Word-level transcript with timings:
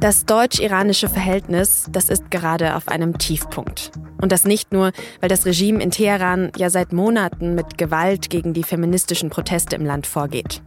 Das 0.00 0.24
deutsch-iranische 0.24 1.10
Verhältnis, 1.10 1.84
das 1.92 2.08
ist 2.08 2.30
gerade 2.30 2.74
auf 2.74 2.88
einem 2.88 3.18
Tiefpunkt. 3.18 3.92
Und 4.22 4.32
das 4.32 4.44
nicht 4.44 4.72
nur, 4.72 4.92
weil 5.20 5.28
das 5.28 5.44
Regime 5.44 5.82
in 5.82 5.90
Teheran 5.90 6.50
ja 6.56 6.70
seit 6.70 6.94
Monaten 6.94 7.54
mit 7.54 7.76
Gewalt 7.76 8.30
gegen 8.30 8.54
die 8.54 8.62
feministischen 8.62 9.28
Proteste 9.28 9.76
im 9.76 9.84
Land 9.84 10.06
vorgeht. 10.06 10.62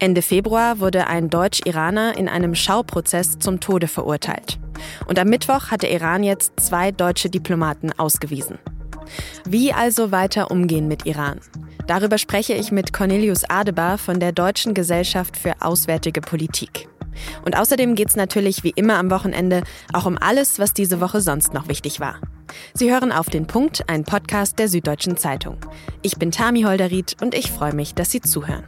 Ende 0.00 0.20
Februar 0.20 0.80
wurde 0.80 1.06
ein 1.06 1.30
Deutsch-Iraner 1.30 2.18
in 2.18 2.28
einem 2.28 2.56
Schauprozess 2.56 3.38
zum 3.38 3.60
Tode 3.60 3.86
verurteilt. 3.86 4.58
Und 5.06 5.16
am 5.20 5.28
Mittwoch 5.28 5.70
hat 5.70 5.82
der 5.82 5.92
Iran 5.92 6.24
jetzt 6.24 6.58
zwei 6.58 6.90
deutsche 6.90 7.30
Diplomaten 7.30 7.92
ausgewiesen. 7.96 8.58
Wie 9.44 9.72
also 9.72 10.10
weiter 10.10 10.50
umgehen 10.50 10.88
mit 10.88 11.06
Iran? 11.06 11.38
Darüber 11.86 12.18
spreche 12.18 12.54
ich 12.54 12.72
mit 12.72 12.92
Cornelius 12.92 13.44
Adebar 13.44 13.98
von 13.98 14.18
der 14.18 14.32
Deutschen 14.32 14.74
Gesellschaft 14.74 15.36
für 15.36 15.54
Auswärtige 15.60 16.20
Politik. 16.20 16.88
Und 17.44 17.56
außerdem 17.56 17.94
geht 17.94 18.08
es 18.08 18.16
natürlich 18.16 18.64
wie 18.64 18.72
immer 18.74 18.98
am 18.98 19.10
Wochenende 19.10 19.62
auch 19.92 20.06
um 20.06 20.18
alles, 20.18 20.58
was 20.58 20.72
diese 20.72 21.00
Woche 21.00 21.20
sonst 21.20 21.54
noch 21.54 21.68
wichtig 21.68 22.00
war. 22.00 22.20
Sie 22.74 22.92
hören 22.92 23.12
auf 23.12 23.30
den 23.30 23.46
Punkt, 23.46 23.88
ein 23.88 24.04
Podcast 24.04 24.58
der 24.58 24.68
Süddeutschen 24.68 25.16
Zeitung. 25.16 25.56
Ich 26.02 26.18
bin 26.18 26.30
Tami 26.30 26.62
Holderried 26.62 27.16
und 27.22 27.34
ich 27.34 27.50
freue 27.50 27.74
mich, 27.74 27.94
dass 27.94 28.10
Sie 28.10 28.20
zuhören. 28.20 28.64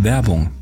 Werbung. 0.00 0.52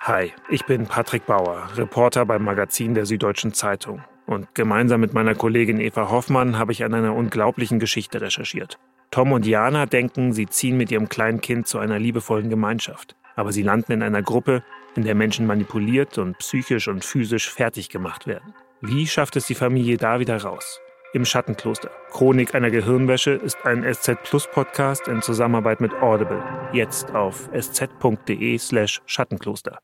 Hi, 0.00 0.32
ich 0.48 0.64
bin 0.66 0.86
Patrick 0.86 1.26
Bauer, 1.26 1.68
Reporter 1.76 2.24
beim 2.26 2.44
Magazin 2.44 2.94
der 2.94 3.06
Süddeutschen 3.06 3.52
Zeitung. 3.52 4.02
Und 4.26 4.54
gemeinsam 4.54 5.00
mit 5.00 5.12
meiner 5.12 5.34
Kollegin 5.34 5.80
Eva 5.80 6.10
Hoffmann 6.10 6.58
habe 6.58 6.72
ich 6.72 6.84
an 6.84 6.94
einer 6.94 7.14
unglaublichen 7.14 7.78
Geschichte 7.78 8.20
recherchiert. 8.20 8.78
Tom 9.14 9.30
und 9.30 9.46
Jana 9.46 9.86
denken, 9.86 10.32
sie 10.32 10.46
ziehen 10.46 10.76
mit 10.76 10.90
ihrem 10.90 11.08
kleinen 11.08 11.40
Kind 11.40 11.68
zu 11.68 11.78
einer 11.78 12.00
liebevollen 12.00 12.50
Gemeinschaft. 12.50 13.14
Aber 13.36 13.52
sie 13.52 13.62
landen 13.62 13.92
in 13.92 14.02
einer 14.02 14.22
Gruppe, 14.22 14.64
in 14.96 15.04
der 15.04 15.14
Menschen 15.14 15.46
manipuliert 15.46 16.18
und 16.18 16.36
psychisch 16.38 16.88
und 16.88 17.04
physisch 17.04 17.48
fertig 17.48 17.90
gemacht 17.90 18.26
werden. 18.26 18.54
Wie 18.80 19.06
schafft 19.06 19.36
es 19.36 19.46
die 19.46 19.54
Familie 19.54 19.98
da 19.98 20.18
wieder 20.18 20.42
raus? 20.42 20.80
Im 21.12 21.24
Schattenkloster. 21.24 21.92
Chronik 22.10 22.56
einer 22.56 22.72
Gehirnwäsche 22.72 23.30
ist 23.30 23.64
ein 23.64 23.84
SZ 23.84 24.20
Plus 24.24 24.48
Podcast 24.50 25.06
in 25.06 25.22
Zusammenarbeit 25.22 25.80
mit 25.80 25.94
Audible. 26.02 26.42
Jetzt 26.72 27.14
auf 27.14 27.48
sz.de 27.52 28.58
slash 28.58 29.00
Schattenkloster. 29.06 29.78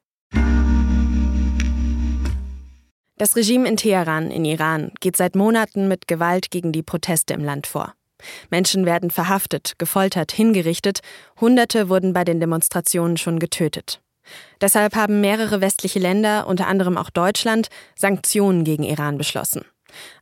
Das 3.16 3.36
Regime 3.36 3.68
in 3.68 3.76
Teheran 3.76 4.32
in 4.32 4.44
Iran 4.44 4.90
geht 4.98 5.16
seit 5.16 5.36
Monaten 5.36 5.86
mit 5.86 6.08
Gewalt 6.08 6.50
gegen 6.50 6.72
die 6.72 6.82
Proteste 6.82 7.34
im 7.34 7.44
Land 7.44 7.68
vor. 7.68 7.94
Menschen 8.50 8.86
werden 8.86 9.10
verhaftet, 9.10 9.74
gefoltert, 9.78 10.32
hingerichtet, 10.32 11.00
Hunderte 11.40 11.88
wurden 11.88 12.12
bei 12.12 12.24
den 12.24 12.40
Demonstrationen 12.40 13.16
schon 13.16 13.38
getötet. 13.38 14.00
Deshalb 14.60 14.94
haben 14.94 15.20
mehrere 15.20 15.60
westliche 15.60 15.98
Länder, 15.98 16.46
unter 16.46 16.66
anderem 16.66 16.96
auch 16.96 17.10
Deutschland, 17.10 17.68
Sanktionen 17.96 18.64
gegen 18.64 18.84
Iran 18.84 19.18
beschlossen. 19.18 19.64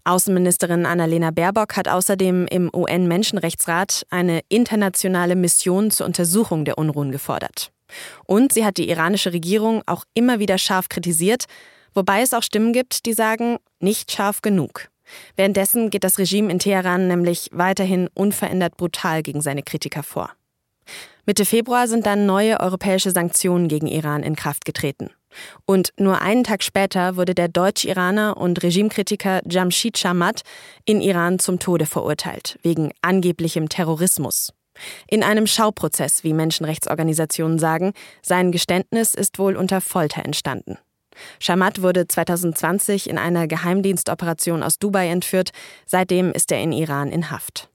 Außenministerin 0.04 0.86
Annalena 0.86 1.30
Baerbock 1.30 1.76
hat 1.76 1.88
außerdem 1.88 2.46
im 2.46 2.70
UN-Menschenrechtsrat 2.74 4.06
eine 4.10 4.40
internationale 4.48 5.36
Mission 5.36 5.90
zur 5.90 6.06
Untersuchung 6.06 6.64
der 6.64 6.78
Unruhen 6.78 7.12
gefordert. 7.12 7.70
Und 8.24 8.52
sie 8.52 8.64
hat 8.64 8.76
die 8.76 8.88
iranische 8.88 9.32
Regierung 9.32 9.82
auch 9.86 10.04
immer 10.14 10.38
wieder 10.38 10.58
scharf 10.58 10.88
kritisiert, 10.88 11.44
wobei 11.94 12.22
es 12.22 12.34
auch 12.34 12.42
Stimmen 12.42 12.72
gibt, 12.72 13.06
die 13.06 13.12
sagen, 13.12 13.58
nicht 13.80 14.12
scharf 14.12 14.42
genug. 14.42 14.88
Währenddessen 15.36 15.90
geht 15.90 16.04
das 16.04 16.18
Regime 16.18 16.50
in 16.50 16.58
Teheran 16.58 17.08
nämlich 17.08 17.48
weiterhin 17.52 18.08
unverändert 18.14 18.76
brutal 18.76 19.22
gegen 19.22 19.40
seine 19.40 19.62
Kritiker 19.62 20.02
vor. 20.02 20.30
Mitte 21.26 21.44
Februar 21.44 21.88
sind 21.88 22.06
dann 22.06 22.24
neue 22.24 22.60
europäische 22.60 23.10
Sanktionen 23.10 23.68
gegen 23.68 23.86
Iran 23.86 24.22
in 24.22 24.34
Kraft 24.34 24.64
getreten. 24.64 25.10
Und 25.66 25.92
nur 25.98 26.22
einen 26.22 26.44
Tag 26.44 26.62
später 26.62 27.16
wurde 27.16 27.34
der 27.34 27.48
Deutsch-Iraner 27.48 28.36
und 28.36 28.62
Regimekritiker 28.62 29.42
Jamshid 29.46 29.98
Shamat 29.98 30.42
in 30.86 31.00
Iran 31.02 31.38
zum 31.38 31.58
Tode 31.58 31.84
verurteilt, 31.84 32.58
wegen 32.62 32.92
angeblichem 33.02 33.68
Terrorismus. 33.68 34.52
In 35.06 35.22
einem 35.22 35.46
Schauprozess, 35.46 36.24
wie 36.24 36.32
Menschenrechtsorganisationen 36.32 37.58
sagen, 37.58 37.92
sein 38.22 38.52
Geständnis 38.52 39.14
ist 39.14 39.38
wohl 39.38 39.56
unter 39.56 39.80
Folter 39.80 40.24
entstanden. 40.24 40.78
Shamat 41.40 41.82
wurde 41.82 42.06
2020 42.06 43.08
in 43.08 43.18
einer 43.18 43.46
Geheimdienstoperation 43.46 44.62
aus 44.62 44.78
Dubai 44.78 45.08
entführt. 45.08 45.50
Seitdem 45.86 46.32
ist 46.32 46.52
er 46.52 46.60
in 46.60 46.72
Iran 46.72 47.10
in 47.10 47.30
Haft. 47.30 47.68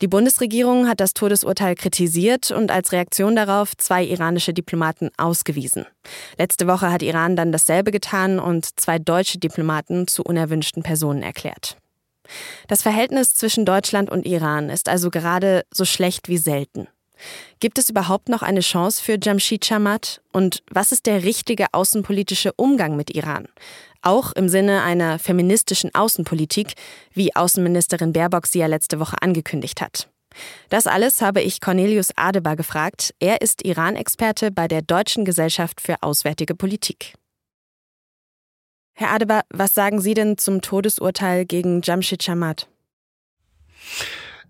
Die 0.00 0.08
Bundesregierung 0.08 0.88
hat 0.88 1.00
das 1.00 1.14
Todesurteil 1.14 1.76
kritisiert 1.76 2.50
und 2.50 2.70
als 2.70 2.92
Reaktion 2.92 3.36
darauf 3.36 3.76
zwei 3.76 4.04
iranische 4.04 4.52
Diplomaten 4.52 5.10
ausgewiesen. 5.16 5.86
Letzte 6.36 6.66
Woche 6.66 6.90
hat 6.90 7.02
Iran 7.02 7.36
dann 7.36 7.52
dasselbe 7.52 7.90
getan 7.90 8.40
und 8.40 8.78
zwei 8.80 8.98
deutsche 8.98 9.38
Diplomaten 9.38 10.08
zu 10.08 10.22
unerwünschten 10.22 10.82
Personen 10.82 11.22
erklärt. 11.22 11.78
Das 12.68 12.82
Verhältnis 12.82 13.34
zwischen 13.34 13.64
Deutschland 13.64 14.10
und 14.10 14.26
Iran 14.26 14.68
ist 14.68 14.88
also 14.88 15.10
gerade 15.10 15.64
so 15.72 15.84
schlecht 15.84 16.28
wie 16.28 16.38
selten. 16.38 16.88
Gibt 17.60 17.78
es 17.78 17.88
überhaupt 17.88 18.28
noch 18.28 18.42
eine 18.42 18.60
Chance 18.60 19.02
für 19.02 19.18
Jamshid 19.20 19.64
Shamat? 19.64 20.20
Und 20.32 20.62
was 20.70 20.92
ist 20.92 21.06
der 21.06 21.22
richtige 21.22 21.66
außenpolitische 21.72 22.52
Umgang 22.56 22.96
mit 22.96 23.14
Iran? 23.14 23.48
Auch 24.02 24.32
im 24.32 24.48
Sinne 24.48 24.82
einer 24.82 25.18
feministischen 25.18 25.94
Außenpolitik, 25.94 26.74
wie 27.12 27.34
Außenministerin 27.34 28.12
Baerbock 28.12 28.46
sie 28.46 28.58
ja 28.58 28.66
letzte 28.66 29.00
Woche 29.00 29.16
angekündigt 29.22 29.80
hat. 29.80 30.08
Das 30.68 30.86
alles 30.86 31.22
habe 31.22 31.40
ich 31.40 31.60
Cornelius 31.60 32.10
Adebar 32.16 32.56
gefragt. 32.56 33.14
Er 33.18 33.40
ist 33.40 33.64
Iran-Experte 33.64 34.50
bei 34.50 34.68
der 34.68 34.82
Deutschen 34.82 35.24
Gesellschaft 35.24 35.80
für 35.80 36.02
Auswärtige 36.02 36.54
Politik. 36.54 37.14
Herr 38.94 39.10
Adebar, 39.10 39.42
was 39.50 39.74
sagen 39.74 40.00
Sie 40.00 40.14
denn 40.14 40.38
zum 40.38 40.60
Todesurteil 40.60 41.46
gegen 41.46 41.80
Jamshid 41.82 42.22
Shamat? 42.22 42.68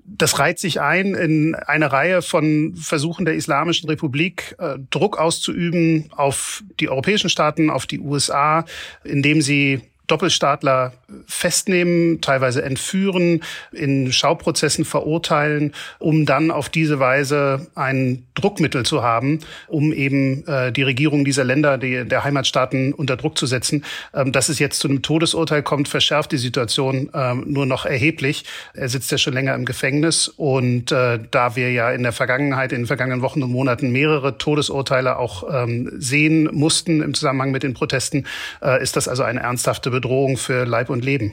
Das 0.06 0.38
reiht 0.38 0.58
sich 0.58 0.80
ein 0.80 1.14
in 1.14 1.54
eine 1.54 1.90
Reihe 1.90 2.20
von 2.20 2.74
Versuchen 2.76 3.24
der 3.24 3.34
Islamischen 3.34 3.88
Republik, 3.88 4.54
äh, 4.58 4.76
Druck 4.90 5.18
auszuüben 5.18 6.10
auf 6.14 6.62
die 6.78 6.90
europäischen 6.90 7.30
Staaten, 7.30 7.70
auf 7.70 7.86
die 7.86 8.00
USA, 8.00 8.64
indem 9.02 9.40
sie 9.40 9.80
Doppelstaatler 10.06 10.92
festnehmen, 11.26 12.20
teilweise 12.20 12.62
entführen, 12.62 13.42
in 13.72 14.12
Schauprozessen 14.12 14.84
verurteilen, 14.84 15.72
um 15.98 16.26
dann 16.26 16.50
auf 16.50 16.68
diese 16.68 17.00
Weise 17.00 17.66
ein 17.74 18.26
Druckmittel 18.34 18.84
zu 18.84 19.02
haben, 19.02 19.40
um 19.66 19.92
eben 19.92 20.46
äh, 20.46 20.72
die 20.72 20.82
Regierung 20.82 21.24
dieser 21.24 21.44
Länder, 21.44 21.78
die, 21.78 22.04
der 22.04 22.24
Heimatstaaten 22.24 22.92
unter 22.92 23.16
Druck 23.16 23.38
zu 23.38 23.46
setzen. 23.46 23.84
Ähm, 24.12 24.32
dass 24.32 24.48
es 24.48 24.58
jetzt 24.58 24.80
zu 24.80 24.88
einem 24.88 25.02
Todesurteil 25.02 25.62
kommt, 25.62 25.88
verschärft 25.88 26.32
die 26.32 26.38
Situation 26.38 27.10
ähm, 27.14 27.44
nur 27.46 27.64
noch 27.64 27.86
erheblich. 27.86 28.44
Er 28.74 28.88
sitzt 28.88 29.10
ja 29.10 29.18
schon 29.18 29.32
länger 29.32 29.54
im 29.54 29.64
Gefängnis 29.64 30.28
und 30.28 30.92
äh, 30.92 31.18
da 31.30 31.56
wir 31.56 31.72
ja 31.72 31.90
in 31.90 32.02
der 32.02 32.12
Vergangenheit, 32.12 32.72
in 32.72 32.82
den 32.82 32.86
vergangenen 32.86 33.22
Wochen 33.22 33.42
und 33.42 33.50
Monaten 33.50 33.90
mehrere 33.90 34.36
Todesurteile 34.36 35.18
auch 35.18 35.44
ähm, 35.50 35.90
sehen 35.96 36.48
mussten 36.52 37.00
im 37.02 37.14
Zusammenhang 37.14 37.52
mit 37.52 37.62
den 37.62 37.72
Protesten, 37.72 38.26
äh, 38.62 38.82
ist 38.82 38.96
das 38.96 39.08
also 39.08 39.22
eine 39.22 39.40
ernsthafte 39.40 39.93
Bedrohung 39.94 40.36
für 40.36 40.64
Leib 40.64 40.90
und 40.90 41.04
Leben. 41.04 41.32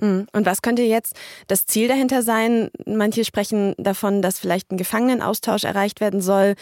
Hm. 0.00 0.26
Und 0.32 0.46
was 0.46 0.60
könnte 0.60 0.82
jetzt 0.82 1.14
das 1.46 1.66
Ziel 1.66 1.86
dahinter 1.86 2.22
sein? 2.22 2.70
Manche 2.84 3.24
sprechen 3.24 3.74
davon, 3.78 4.22
dass 4.22 4.40
vielleicht 4.40 4.72
ein 4.72 4.76
Gefangenenaustausch 4.76 5.64
erreicht 5.64 6.00
werden 6.00 6.20
soll. 6.20 6.54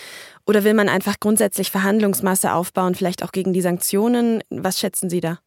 Oder 0.46 0.64
will 0.64 0.74
man 0.74 0.88
einfach 0.88 1.18
grundsätzlich 1.18 1.70
Verhandlungsmasse 1.70 2.52
aufbauen, 2.52 2.94
vielleicht 2.94 3.22
auch 3.22 3.32
gegen 3.32 3.54
die 3.54 3.62
Sanktionen? 3.62 4.44
Was 4.50 4.78
schätzen 4.78 5.08
Sie 5.08 5.20
da? 5.20 5.38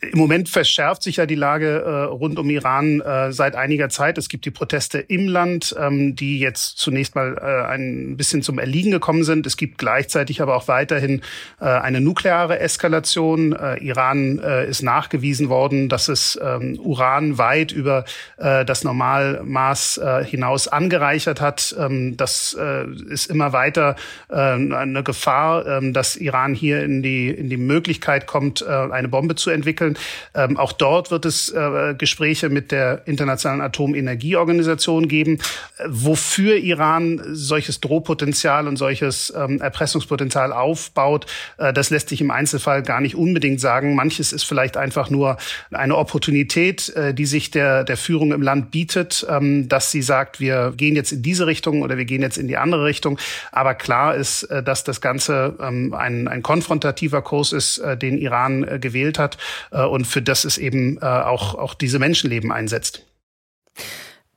Im 0.00 0.16
Moment 0.16 0.48
verschärft 0.48 1.02
sich 1.02 1.16
ja 1.16 1.26
die 1.26 1.34
Lage 1.34 1.82
äh, 1.84 2.04
rund 2.04 2.38
um 2.38 2.48
Iran 2.50 3.00
äh, 3.00 3.32
seit 3.32 3.56
einiger 3.56 3.88
Zeit. 3.88 4.16
Es 4.16 4.28
gibt 4.28 4.44
die 4.44 4.52
Proteste 4.52 4.98
im 5.00 5.26
Land, 5.26 5.74
ähm, 5.76 6.14
die 6.14 6.38
jetzt 6.38 6.78
zunächst 6.78 7.16
mal 7.16 7.36
äh, 7.36 7.68
ein 7.68 8.16
bisschen 8.16 8.42
zum 8.42 8.60
Erliegen 8.60 8.92
gekommen 8.92 9.24
sind. 9.24 9.44
Es 9.44 9.56
gibt 9.56 9.78
gleichzeitig 9.78 10.40
aber 10.40 10.54
auch 10.54 10.68
weiterhin 10.68 11.20
äh, 11.60 11.64
eine 11.64 12.00
nukleare 12.00 12.60
Eskalation. 12.60 13.54
Äh, 13.54 13.78
Iran 13.78 14.38
äh, 14.38 14.68
ist 14.68 14.82
nachgewiesen 14.82 15.48
worden, 15.48 15.88
dass 15.88 16.06
es 16.06 16.38
ähm, 16.40 16.78
Uran 16.78 17.38
weit 17.38 17.72
über 17.72 18.04
äh, 18.36 18.64
das 18.64 18.84
Normalmaß 18.84 19.98
äh, 19.98 20.24
hinaus 20.24 20.68
angereichert 20.68 21.40
hat. 21.40 21.74
Ähm, 21.76 22.16
das 22.16 22.56
äh, 22.56 22.86
ist 23.10 23.28
immer 23.28 23.52
weiter 23.52 23.96
äh, 24.28 24.36
eine 24.36 25.02
Gefahr, 25.02 25.66
äh, 25.66 25.92
dass 25.92 26.14
Iran 26.14 26.54
hier 26.54 26.84
in 26.84 27.02
die, 27.02 27.30
in 27.30 27.50
die 27.50 27.56
Möglichkeit 27.56 28.28
kommt, 28.28 28.62
äh, 28.62 28.66
eine 28.66 29.08
Bombe 29.08 29.34
zu 29.34 29.50
entwickeln 29.50 29.71
entwickeln. 29.72 29.96
Ähm, 30.34 30.56
auch 30.56 30.72
dort 30.72 31.10
wird 31.10 31.24
es 31.24 31.50
äh, 31.50 31.94
Gespräche 31.96 32.48
mit 32.48 32.72
der 32.72 33.02
Internationalen 33.06 33.60
Atomenergieorganisation 33.60 35.08
geben. 35.08 35.38
Äh, 35.78 35.84
wofür 35.88 36.56
Iran 36.56 37.20
solches 37.32 37.80
Drohpotenzial 37.80 38.68
und 38.68 38.76
solches 38.76 39.32
ähm, 39.36 39.60
Erpressungspotenzial 39.60 40.52
aufbaut, 40.52 41.26
äh, 41.58 41.72
das 41.72 41.90
lässt 41.90 42.08
sich 42.08 42.20
im 42.20 42.30
Einzelfall 42.30 42.82
gar 42.82 43.00
nicht 43.00 43.16
unbedingt 43.16 43.60
sagen. 43.60 43.94
Manches 43.94 44.32
ist 44.32 44.44
vielleicht 44.44 44.76
einfach 44.76 45.10
nur 45.10 45.36
eine 45.70 45.96
Opportunität, 45.96 46.90
äh, 46.90 47.14
die 47.14 47.26
sich 47.26 47.50
der, 47.50 47.84
der 47.84 47.96
Führung 47.96 48.32
im 48.32 48.42
Land 48.42 48.70
bietet, 48.70 49.26
ähm, 49.28 49.68
dass 49.68 49.90
sie 49.90 50.02
sagt, 50.02 50.40
wir 50.40 50.72
gehen 50.76 50.96
jetzt 50.96 51.12
in 51.12 51.22
diese 51.22 51.46
Richtung 51.46 51.82
oder 51.82 51.96
wir 51.96 52.04
gehen 52.04 52.22
jetzt 52.22 52.38
in 52.38 52.48
die 52.48 52.56
andere 52.56 52.84
Richtung. 52.84 53.18
Aber 53.50 53.74
klar 53.74 54.14
ist, 54.14 54.44
äh, 54.44 54.62
dass 54.62 54.84
das 54.84 55.00
Ganze 55.00 55.54
ähm, 55.60 55.94
ein, 55.94 56.28
ein 56.28 56.42
konfrontativer 56.42 57.22
Kurs 57.22 57.52
ist, 57.52 57.82
den 58.00 58.18
Iran 58.18 58.64
äh, 58.64 58.78
gewählt 58.78 59.18
hat 59.18 59.38
äh, 59.70 59.84
und 59.84 60.06
für 60.06 60.22
das 60.22 60.44
es 60.44 60.58
eben 60.58 60.98
äh, 60.98 61.04
auch, 61.04 61.54
auch 61.54 61.74
diese 61.74 61.98
Menschenleben 61.98 62.52
einsetzt. 62.52 63.06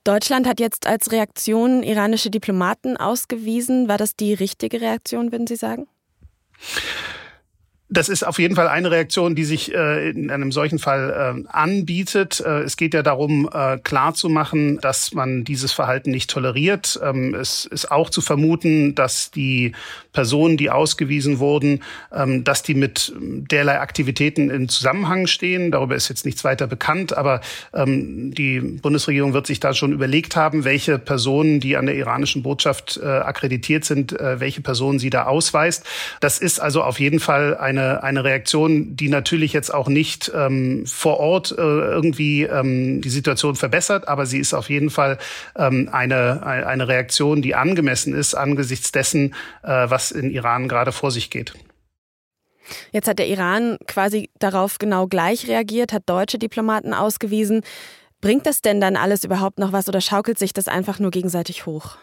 Deutschland 0.04 0.46
hat 0.46 0.60
jetzt 0.60 0.86
als 0.86 1.10
Reaktion 1.10 1.82
iranische 1.82 2.30
Diplomaten 2.30 2.96
ausgewiesen. 2.96 3.88
War 3.88 3.98
das 3.98 4.14
die 4.14 4.34
richtige 4.34 4.80
Reaktion, 4.80 5.32
würden 5.32 5.48
Sie 5.48 5.56
sagen? 5.56 5.88
Das 7.88 8.08
ist 8.08 8.26
auf 8.26 8.40
jeden 8.40 8.56
Fall 8.56 8.66
eine 8.66 8.90
Reaktion, 8.90 9.36
die 9.36 9.44
sich 9.44 9.72
äh, 9.72 10.10
in 10.10 10.32
einem 10.32 10.50
solchen 10.50 10.80
Fall 10.80 11.44
äh, 11.46 11.48
anbietet. 11.48 12.40
Äh, 12.40 12.62
es 12.62 12.76
geht 12.76 12.94
ja 12.94 13.04
darum, 13.04 13.48
äh, 13.52 13.78
klarzumachen, 13.78 14.80
dass 14.80 15.14
man 15.14 15.44
dieses 15.44 15.72
Verhalten 15.72 16.10
nicht 16.10 16.28
toleriert. 16.28 16.98
Ähm, 17.00 17.32
es 17.32 17.64
ist 17.64 17.92
auch 17.92 18.10
zu 18.10 18.22
vermuten, 18.22 18.96
dass 18.96 19.30
die 19.30 19.70
Personen, 20.12 20.56
die 20.56 20.68
ausgewiesen 20.68 21.38
wurden, 21.38 21.84
ähm, 22.12 22.42
dass 22.42 22.64
die 22.64 22.74
mit 22.74 23.12
derlei 23.16 23.78
Aktivitäten 23.78 24.50
in 24.50 24.68
Zusammenhang 24.68 25.28
stehen. 25.28 25.70
Darüber 25.70 25.94
ist 25.94 26.08
jetzt 26.08 26.24
nichts 26.24 26.42
weiter 26.42 26.66
bekannt, 26.66 27.16
aber 27.16 27.40
ähm, 27.72 28.34
die 28.34 28.58
Bundesregierung 28.58 29.32
wird 29.32 29.46
sich 29.46 29.60
da 29.60 29.74
schon 29.74 29.92
überlegt 29.92 30.34
haben, 30.34 30.64
welche 30.64 30.98
Personen, 30.98 31.60
die 31.60 31.76
an 31.76 31.86
der 31.86 31.94
iranischen 31.94 32.42
Botschaft 32.42 32.98
äh, 33.00 33.06
akkreditiert 33.06 33.84
sind, 33.84 34.18
äh, 34.18 34.40
welche 34.40 34.60
Personen 34.60 34.98
sie 34.98 35.10
da 35.10 35.26
ausweist. 35.26 35.84
Das 36.18 36.40
ist 36.40 36.58
also 36.58 36.82
auf 36.82 36.98
jeden 36.98 37.20
Fall 37.20 37.56
ein 37.56 37.76
eine, 37.86 38.02
eine 38.02 38.24
Reaktion, 38.24 38.96
die 38.96 39.08
natürlich 39.08 39.52
jetzt 39.52 39.72
auch 39.72 39.88
nicht 39.88 40.30
ähm, 40.34 40.86
vor 40.86 41.18
Ort 41.18 41.52
äh, 41.52 41.60
irgendwie 41.60 42.42
ähm, 42.42 43.00
die 43.00 43.08
Situation 43.08 43.56
verbessert, 43.56 44.08
aber 44.08 44.26
sie 44.26 44.38
ist 44.38 44.54
auf 44.54 44.68
jeden 44.68 44.90
Fall 44.90 45.18
ähm, 45.56 45.88
eine, 45.92 46.44
eine 46.44 46.88
Reaktion, 46.88 47.42
die 47.42 47.54
angemessen 47.54 48.14
ist 48.14 48.34
angesichts 48.34 48.92
dessen, 48.92 49.34
äh, 49.62 49.88
was 49.88 50.10
in 50.10 50.30
Iran 50.30 50.68
gerade 50.68 50.92
vor 50.92 51.10
sich 51.10 51.30
geht. 51.30 51.54
Jetzt 52.90 53.06
hat 53.06 53.18
der 53.18 53.28
Iran 53.28 53.78
quasi 53.86 54.30
darauf 54.38 54.78
genau 54.78 55.06
gleich 55.06 55.46
reagiert, 55.46 55.92
hat 55.92 56.02
deutsche 56.06 56.38
Diplomaten 56.38 56.94
ausgewiesen. 56.94 57.62
Bringt 58.20 58.46
das 58.46 58.60
denn 58.60 58.80
dann 58.80 58.96
alles 58.96 59.22
überhaupt 59.22 59.58
noch 59.58 59.72
was 59.72 59.88
oder 59.88 60.00
schaukelt 60.00 60.38
sich 60.38 60.52
das 60.52 60.66
einfach 60.66 60.98
nur 60.98 61.10
gegenseitig 61.12 61.66
hoch? 61.66 61.96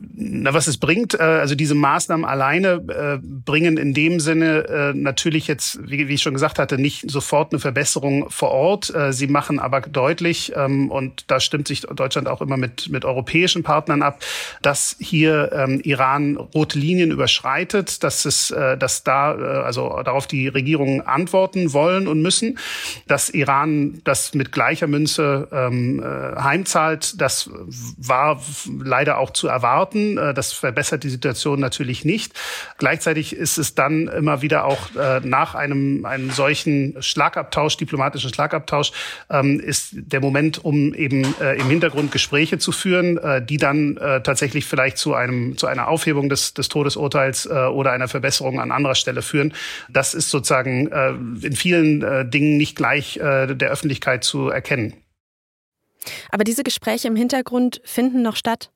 Na, 0.00 0.52
was 0.54 0.66
es 0.66 0.78
bringt, 0.78 1.14
äh, 1.14 1.22
also 1.22 1.54
diese 1.54 1.74
Maßnahmen 1.74 2.24
alleine 2.24 2.82
äh, 2.88 3.18
bringen 3.22 3.76
in 3.76 3.94
dem 3.94 4.20
Sinne 4.20 4.68
äh, 4.68 4.92
natürlich 4.94 5.46
jetzt, 5.46 5.78
wie, 5.88 6.08
wie 6.08 6.14
ich 6.14 6.22
schon 6.22 6.34
gesagt 6.34 6.58
hatte, 6.58 6.78
nicht 6.78 7.10
sofort 7.10 7.52
eine 7.52 7.60
Verbesserung 7.60 8.28
vor 8.30 8.50
Ort. 8.50 8.94
Äh, 8.94 9.12
sie 9.12 9.26
machen 9.26 9.58
aber 9.58 9.80
deutlich, 9.80 10.52
ähm, 10.54 10.90
und 10.90 11.24
da 11.30 11.40
stimmt 11.40 11.68
sich 11.68 11.82
Deutschland 11.82 12.28
auch 12.28 12.40
immer 12.42 12.56
mit, 12.56 12.88
mit 12.88 13.04
europäischen 13.04 13.62
Partnern 13.62 14.02
ab, 14.02 14.20
dass 14.62 14.96
hier 15.00 15.50
ähm, 15.52 15.80
Iran 15.82 16.36
rote 16.36 16.78
Linien 16.78 17.10
überschreitet, 17.10 18.02
dass 18.04 18.24
es, 18.24 18.50
äh, 18.50 18.76
dass 18.76 19.04
da, 19.04 19.34
äh, 19.34 19.64
also 19.64 20.00
darauf 20.04 20.26
die 20.26 20.48
Regierungen 20.48 21.00
antworten 21.00 21.72
wollen 21.72 22.06
und 22.08 22.22
müssen, 22.22 22.58
dass 23.06 23.30
Iran 23.30 24.00
das 24.04 24.34
mit 24.34 24.52
gleicher 24.52 24.86
Münze 24.86 25.48
ähm, 25.52 26.02
äh, 26.02 26.40
heimzahlt. 26.40 27.20
Das 27.20 27.50
war 27.96 28.40
leider 28.82 29.18
auch 29.18 29.30
zu 29.30 29.48
erwarten 29.48 29.87
warten. 29.88 30.18
Äh, 30.18 30.34
das 30.34 30.52
verbessert 30.52 31.04
die 31.04 31.10
Situation 31.10 31.60
natürlich 31.60 32.04
nicht. 32.04 32.32
Gleichzeitig 32.78 33.34
ist 33.34 33.58
es 33.58 33.74
dann 33.74 34.08
immer 34.08 34.42
wieder 34.42 34.64
auch 34.64 34.94
äh, 34.94 35.20
nach 35.22 35.54
einem, 35.54 36.04
einem 36.04 36.30
solchen 36.30 36.96
Schlagabtausch, 37.00 37.76
diplomatischen 37.76 38.32
Schlagabtausch, 38.32 38.92
ähm, 39.30 39.60
ist 39.60 39.90
der 39.92 40.20
Moment, 40.20 40.64
um 40.64 40.94
eben 40.94 41.34
äh, 41.40 41.54
im 41.54 41.68
Hintergrund 41.68 42.12
Gespräche 42.12 42.58
zu 42.58 42.72
führen, 42.72 43.18
die 43.46 43.56
dann 43.56 43.98
tatsächlich 44.24 44.64
vielleicht 44.64 44.98
zu 44.98 45.14
einem, 45.14 45.56
zu 45.56 45.66
einer 45.66 45.88
Aufhebung 45.88 46.28
des, 46.28 46.54
des 46.54 46.68
Todesurteils 46.68 47.48
oder 47.48 47.92
einer 47.92 48.08
Verbesserung 48.08 48.60
an 48.60 48.70
anderer 48.70 48.94
Stelle 48.94 49.22
führen. 49.22 49.52
Das 49.88 50.14
ist 50.14 50.30
sozusagen 50.30 50.86
in 51.42 51.54
vielen 51.54 52.30
Dingen 52.30 52.56
nicht 52.56 52.76
gleich 52.76 53.14
der 53.14 53.70
Öffentlichkeit 53.70 54.24
zu 54.24 54.48
erkennen. 54.48 54.94
Aber 56.30 56.44
diese 56.44 56.62
Gespräche 56.62 57.08
im 57.08 57.16
Hintergrund 57.16 57.80
finden 57.84 58.22
noch 58.22 58.36
statt? 58.36 58.70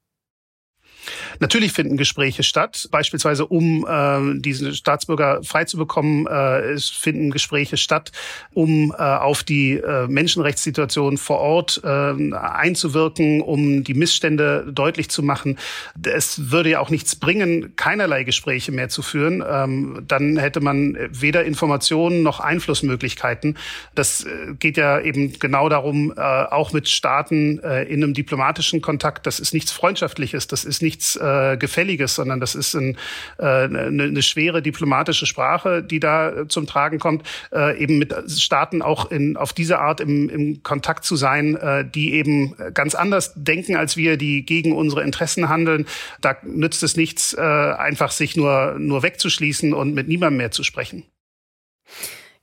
Natürlich 1.40 1.72
finden 1.72 1.96
Gespräche 1.96 2.42
statt, 2.42 2.88
beispielsweise 2.90 3.46
um 3.46 3.86
äh, 3.88 4.40
diese 4.40 4.74
Staatsbürger 4.74 5.42
freizubekommen. 5.42 6.26
Äh, 6.26 6.72
es 6.72 6.88
finden 6.88 7.30
Gespräche 7.30 7.76
statt, 7.76 8.12
um 8.52 8.94
äh, 8.96 9.02
auf 9.02 9.42
die 9.42 9.72
äh, 9.72 10.06
Menschenrechtssituation 10.06 11.18
vor 11.18 11.38
Ort 11.38 11.80
äh, 11.84 12.34
einzuwirken, 12.34 13.40
um 13.40 13.84
die 13.84 13.94
Missstände 13.94 14.66
deutlich 14.70 15.10
zu 15.10 15.22
machen. 15.22 15.58
Es 16.02 16.50
würde 16.50 16.70
ja 16.70 16.80
auch 16.80 16.90
nichts 16.90 17.16
bringen, 17.16 17.74
keinerlei 17.76 18.24
Gespräche 18.24 18.72
mehr 18.72 18.88
zu 18.88 19.02
führen. 19.02 19.42
Ähm, 19.46 20.04
dann 20.06 20.36
hätte 20.36 20.60
man 20.60 20.96
weder 21.10 21.44
Informationen 21.44 22.22
noch 22.22 22.40
Einflussmöglichkeiten. 22.40 23.56
Das 23.94 24.24
äh, 24.24 24.54
geht 24.58 24.76
ja 24.76 25.00
eben 25.00 25.38
genau 25.38 25.68
darum, 25.68 26.12
äh, 26.16 26.20
auch 26.20 26.72
mit 26.72 26.88
Staaten 26.88 27.58
äh, 27.60 27.84
in 27.84 28.02
einem 28.02 28.14
diplomatischen 28.14 28.80
Kontakt. 28.80 29.26
Das 29.26 29.40
ist 29.40 29.54
nichts 29.54 29.72
Freundschaftliches, 29.72 30.46
das 30.46 30.64
ist 30.64 30.82
nichts 30.92 31.16
äh, 31.16 31.56
Gefälliges, 31.56 32.14
sondern 32.14 32.38
das 32.38 32.54
ist 32.54 32.74
ein, 32.74 32.98
äh, 33.38 33.44
eine, 33.44 34.04
eine 34.04 34.22
schwere 34.22 34.60
diplomatische 34.60 35.24
Sprache, 35.24 35.82
die 35.82 36.00
da 36.00 36.48
zum 36.48 36.66
Tragen 36.66 36.98
kommt, 36.98 37.26
äh, 37.52 37.78
eben 37.78 37.98
mit 37.98 38.14
Staaten 38.30 38.82
auch 38.82 39.10
in, 39.10 39.36
auf 39.38 39.54
diese 39.54 39.78
Art 39.78 40.00
im, 40.00 40.28
im 40.28 40.62
Kontakt 40.62 41.04
zu 41.04 41.16
sein, 41.16 41.56
äh, 41.56 41.84
die 41.88 42.12
eben 42.12 42.54
ganz 42.74 42.94
anders 42.94 43.32
denken 43.34 43.76
als 43.76 43.96
wir, 43.96 44.18
die 44.18 44.44
gegen 44.44 44.72
unsere 44.72 45.02
Interessen 45.02 45.48
handeln. 45.48 45.86
Da 46.20 46.36
nützt 46.42 46.82
es 46.82 46.96
nichts, 46.96 47.32
äh, 47.32 47.40
einfach 47.40 48.10
sich 48.10 48.36
nur, 48.36 48.76
nur 48.78 49.02
wegzuschließen 49.02 49.72
und 49.72 49.94
mit 49.94 50.08
niemandem 50.08 50.36
mehr 50.36 50.50
zu 50.50 50.62
sprechen. 50.62 51.04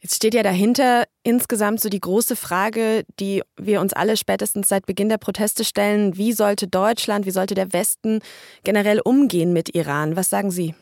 Jetzt 0.01 0.16
steht 0.16 0.34
ja 0.34 0.44
dahinter 0.44 1.06
insgesamt 1.24 1.81
so 1.81 1.90
die 1.90 2.00
große 2.00 2.38
Frage, 2.38 3.04
die 3.19 3.44
wir 3.57 3.81
uns 3.81 3.92
alle 3.92 4.16
spätestens 4.16 4.69
seit 4.69 4.86
Beginn 4.86 5.10
der 5.10 5.18
Proteste 5.18 5.66
stellen. 5.66 6.16
Wie 6.16 6.31
sollte 6.31 6.68
Deutschland, 6.68 7.25
wie 7.25 7.31
sollte 7.31 7.54
der 7.54 7.74
Westen 7.74 8.22
generell 8.63 9.01
umgehen 9.01 9.51
mit 9.51 9.75
Iran? 9.75 10.16
Was 10.16 10.30
sagen 10.30 10.51
Sie? 10.51 10.74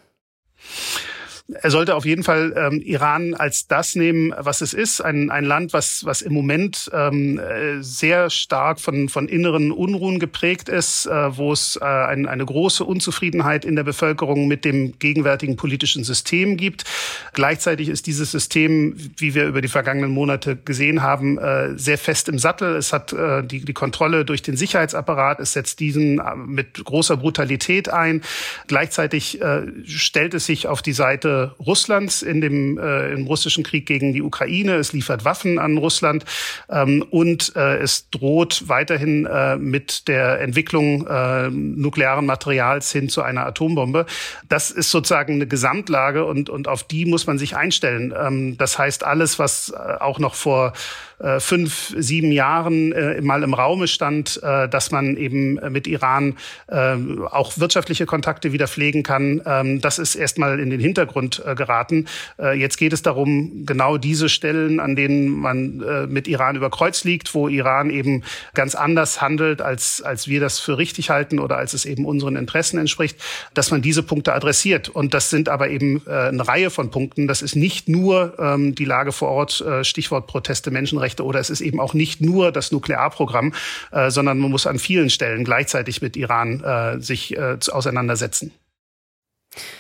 Er 1.50 1.72
sollte 1.72 1.96
auf 1.96 2.06
jeden 2.06 2.24
Fall 2.24 2.54
ähm, 2.58 2.82
Iran 2.84 3.34
als 3.34 3.68
das 3.68 3.96
nehmen, 3.96 4.34
was 4.38 4.60
es 4.60 4.74
ist. 4.74 5.00
Ein, 5.00 5.32
ein 5.32 5.46
Land, 5.46 5.72
was, 5.72 6.04
was 6.04 6.22
im 6.22 6.34
Moment 6.34 6.90
ähm, 6.94 7.40
äh, 7.40 7.82
sehr 7.82 8.30
stark 8.30 8.82
von, 8.82 9.08
von 9.08 9.30
inneren 9.30 9.72
Unruhen 9.72 10.20
geprägt 10.20 10.68
ist, 10.68 11.06
äh, 11.06 11.38
wo 11.38 11.54
es 11.54 11.80
äh, 11.82 11.86
ein, 11.86 12.28
eine 12.28 12.46
große 12.46 12.84
Unzufriedenheit 12.84 13.64
in 13.64 13.78
der 13.78 13.84
Bevölkerung 13.84 14.50
mit 14.50 14.66
dem 14.66 15.00
gegenwärtigen 15.00 15.56
politischen 15.56 16.04
System 16.04 16.58
gibt. 16.58 16.84
Gleichzeitig 17.32 17.88
ist 17.88 18.08
dieses 18.08 18.32
System, 18.32 18.98
wie 19.16 19.34
wir 19.34 19.46
über 19.46 19.62
die 19.62 19.70
vergangenen 19.70 20.12
Monate 20.12 20.58
gesehen 20.58 21.02
haben, 21.02 21.38
äh, 21.38 21.78
sehr 21.78 21.98
fest 21.98 22.28
im 22.28 22.40
Sattel. 22.40 22.76
Es 22.76 22.92
hat 22.92 23.14
äh, 23.14 23.42
die, 23.42 23.64
die 23.64 23.74
Kontrolle 23.74 24.26
durch 24.26 24.42
den 24.42 24.58
Sicherheitsapparat. 24.58 25.40
Es 25.40 25.54
setzt 25.54 25.80
diesen 25.80 26.20
äh, 26.20 26.36
mit 26.36 26.84
großer 26.84 27.16
Brutalität 27.16 27.88
ein. 27.88 28.22
Gleichzeitig 28.68 29.42
äh, 29.42 29.62
stellt 29.86 30.34
es 30.34 30.46
sich 30.46 30.68
auf 30.68 30.82
die 30.82 30.92
Seite 30.92 31.37
Russlands 31.60 32.22
in 32.22 32.42
dem 32.42 32.78
äh, 32.78 33.12
im 33.12 33.28
russischen 33.28 33.64
Krieg 33.64 33.86
gegen 33.86 34.14
die 34.14 34.22
Ukraine. 34.22 34.76
Es 34.76 34.94
liefert 34.94 35.26
Waffen 35.26 35.60
an 35.60 35.78
Russland 35.78 36.26
ähm, 36.70 37.04
und 37.10 37.56
äh, 37.56 37.78
es 37.78 38.10
droht 38.10 38.64
weiterhin 38.68 39.26
äh, 39.26 39.58
mit 39.58 40.08
der 40.08 40.42
Entwicklung 40.42 41.08
äh, 41.08 41.50
nuklearen 41.50 42.26
Materials 42.26 42.92
hin 42.92 43.10
zu 43.10 43.22
einer 43.22 43.46
Atombombe. 43.46 44.06
Das 44.50 44.72
ist 44.72 44.92
sozusagen 44.92 45.34
eine 45.34 45.48
Gesamtlage 45.48 46.26
und 46.26 46.50
und 46.50 46.68
auf 46.68 46.84
die 46.84 47.06
muss 47.06 47.28
man 47.28 47.38
sich 47.38 47.56
einstellen. 47.56 48.14
Ähm, 48.18 48.58
das 48.58 48.78
heißt 48.78 49.06
alles, 49.06 49.40
was 49.40 49.70
äh, 49.70 49.98
auch 50.00 50.20
noch 50.20 50.36
vor 50.36 50.74
äh, 51.20 51.40
fünf, 51.40 51.96
sieben 51.98 52.32
Jahren 52.32 52.92
äh, 52.92 53.22
mal 53.22 53.42
im 53.42 53.54
Raume 53.54 53.88
stand, 53.88 54.40
äh, 54.44 54.70
dass 54.70 54.92
man 54.92 55.18
eben 55.18 55.56
mit 55.72 55.88
Iran 55.88 56.38
äh, 56.68 56.96
auch 57.32 57.58
wirtschaftliche 57.58 58.06
Kontakte 58.06 58.54
wieder 58.54 58.68
pflegen 58.68 59.02
kann. 59.02 59.42
Ähm, 59.46 59.82
das 59.82 59.98
ist 59.98 60.16
erstmal 60.16 60.60
in 60.60 60.70
den 60.70 60.80
Hintergrund 60.80 61.27
Hintergrund 61.28 61.44
äh, 61.46 61.56
geraten. 61.56 62.08
Äh, 62.40 62.60
jetzt 62.60 62.78
geht 62.78 62.94
es 62.94 63.02
darum, 63.02 63.66
genau 63.66 63.98
diese 63.98 64.30
Stellen, 64.30 64.80
an 64.80 64.96
denen 64.96 65.30
man 65.30 65.82
äh, 65.82 66.08
mit 66.08 66.28
Iran 66.28 66.56
über 66.56 66.70
Kreuz 66.70 67.04
liegt, 67.04 67.34
wo 67.34 67.48
Iran 67.48 67.90
eben 67.90 68.24
ganz 68.54 68.76
anders 68.76 69.22
handelt, 69.22 69.62
als, 69.62 70.02
als 70.02 70.28
wir 70.28 70.40
das 70.40 70.60
für 70.60 70.78
richtig 70.78 71.10
halten 71.10 71.40
oder 71.40 71.58
als 71.58 71.74
es 71.74 71.86
eben 71.86 72.06
unseren 72.06 72.36
Interessen 72.36 72.78
entspricht, 72.80 73.20
dass 73.54 73.72
man 73.72 73.82
diese 73.82 74.04
Punkte 74.04 74.34
adressiert. 74.34 74.90
Und 74.90 75.14
das 75.14 75.30
sind 75.30 75.50
aber 75.50 75.70
eben 75.70 76.02
äh, 76.08 76.12
eine 76.12 76.48
Reihe 76.48 76.70
von 76.70 76.92
Punkten. 76.92 77.28
Das 77.28 77.42
ist 77.42 77.56
nicht 77.56 77.90
nur 77.90 78.36
ähm, 78.40 78.76
die 78.76 78.86
Lage 78.86 79.12
vor 79.12 79.30
Ort, 79.30 79.62
äh, 79.62 79.84
Stichwort 79.84 80.28
Proteste, 80.28 80.72
Menschenrechte, 80.72 81.24
oder 81.24 81.40
es 81.40 81.50
ist 81.50 81.62
eben 81.62 81.80
auch 81.80 81.94
nicht 81.94 82.22
nur 82.22 82.52
das 82.52 82.72
Nuklearprogramm, 82.72 83.54
äh, 83.92 84.10
sondern 84.10 84.40
man 84.40 84.52
muss 84.52 84.68
an 84.68 84.80
vielen 84.80 85.10
Stellen 85.10 85.44
gleichzeitig 85.44 86.02
mit 86.02 86.16
Iran 86.16 86.64
äh, 86.64 87.00
sich 87.00 87.36
äh, 87.36 87.58
auseinandersetzen. 87.72 88.52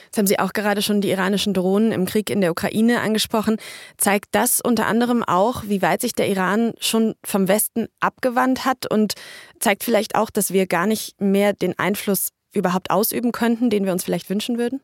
Jetzt 0.06 0.18
haben 0.18 0.28
Sie 0.28 0.40
auch 0.40 0.54
gerade 0.54 0.82
schon 0.82 1.02
die 1.02 1.10
iranischen 1.10 1.54
Drohnen 1.54 1.92
im 1.92 2.06
Krieg 2.06 2.30
in 2.30 2.42
der 2.42 2.52
Ukraine 2.52 3.02
angesprochen. 3.02 3.58
Zeigt 3.98 4.30
das 4.32 4.62
unter 4.62 4.88
anderem 4.88 5.24
auch, 5.24 5.64
wie 5.66 5.82
weit 5.82 6.02
sich 6.02 6.14
der 6.14 6.28
Iran 6.28 6.74
schon 6.80 7.16
vom 7.24 7.48
Westen 7.48 7.88
abgewandt 8.00 8.66
hat 8.66 8.90
und 8.90 9.14
zeigt 9.60 9.84
vielleicht 9.84 10.16
auch, 10.16 10.30
dass 10.30 10.52
wir 10.52 10.68
gar 10.68 10.88
nicht 10.88 11.20
mehr 11.22 11.54
den 11.54 11.78
Einfluss 11.78 12.30
überhaupt 12.54 12.92
ausüben 12.92 13.32
könnten, 13.32 13.70
den 13.70 13.86
wir 13.86 13.92
uns 13.92 14.04
vielleicht 14.04 14.30
wünschen 14.30 14.58
würden? 14.58 14.82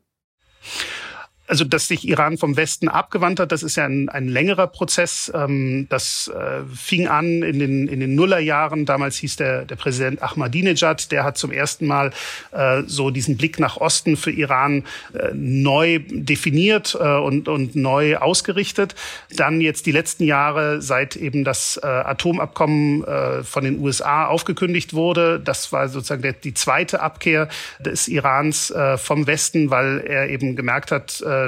Also 1.54 1.66
dass 1.66 1.88
sich 1.88 2.08
Iran 2.08 2.40
vom 2.40 2.58
Westen 2.58 2.90
abgewandt 2.90 3.40
hat, 3.40 3.52
das 3.52 3.62
ist 3.62 3.76
ja 3.76 3.86
ein, 3.86 4.10
ein 4.10 4.28
längerer 4.28 4.66
Prozess. 4.66 5.32
Ähm, 5.36 5.86
das 5.88 6.32
äh, 6.34 6.64
fing 6.76 7.08
an 7.08 7.44
in 7.44 7.60
den, 7.60 7.88
in 7.88 8.00
den 8.00 8.16
Nullerjahren. 8.16 8.88
Damals 8.88 9.18
hieß 9.18 9.36
der, 9.36 9.64
der 9.64 9.76
Präsident 9.76 10.24
Ahmadinejad, 10.24 11.12
der 11.12 11.24
hat 11.24 11.38
zum 11.38 11.52
ersten 11.52 11.86
Mal 11.86 12.10
äh, 12.54 12.82
so 12.88 13.12
diesen 13.12 13.38
Blick 13.38 13.60
nach 13.60 13.78
Osten 13.78 14.18
für 14.18 14.32
Iran 14.32 14.84
äh, 15.14 15.30
neu 15.36 16.00
definiert 16.10 16.98
äh, 17.00 17.18
und, 17.20 17.48
und 17.48 17.76
neu 17.76 18.18
ausgerichtet. 18.18 18.96
Dann 19.36 19.62
jetzt 19.62 19.86
die 19.86 19.92
letzten 19.92 20.24
Jahre, 20.24 20.82
seit 20.82 21.16
eben 21.16 21.44
das 21.44 21.80
äh, 21.84 21.86
Atomabkommen 21.86 23.04
äh, 23.04 23.44
von 23.44 23.64
den 23.64 23.78
USA 23.80 24.26
aufgekündigt 24.26 24.96
wurde, 24.96 25.40
das 25.40 25.72
war 25.72 25.88
sozusagen 25.88 26.24
der, 26.24 26.34
die 26.34 26.56
zweite 26.56 27.02
Abkehr 27.02 27.48
des 27.80 28.08
Irans 28.08 28.72
äh, 28.72 28.98
vom 28.98 29.28
Westen, 29.28 29.70
weil 29.70 30.00
er 30.00 30.30
eben 30.30 30.56
gemerkt 30.56 30.90
hat, 30.90 31.22
äh, 31.22 31.43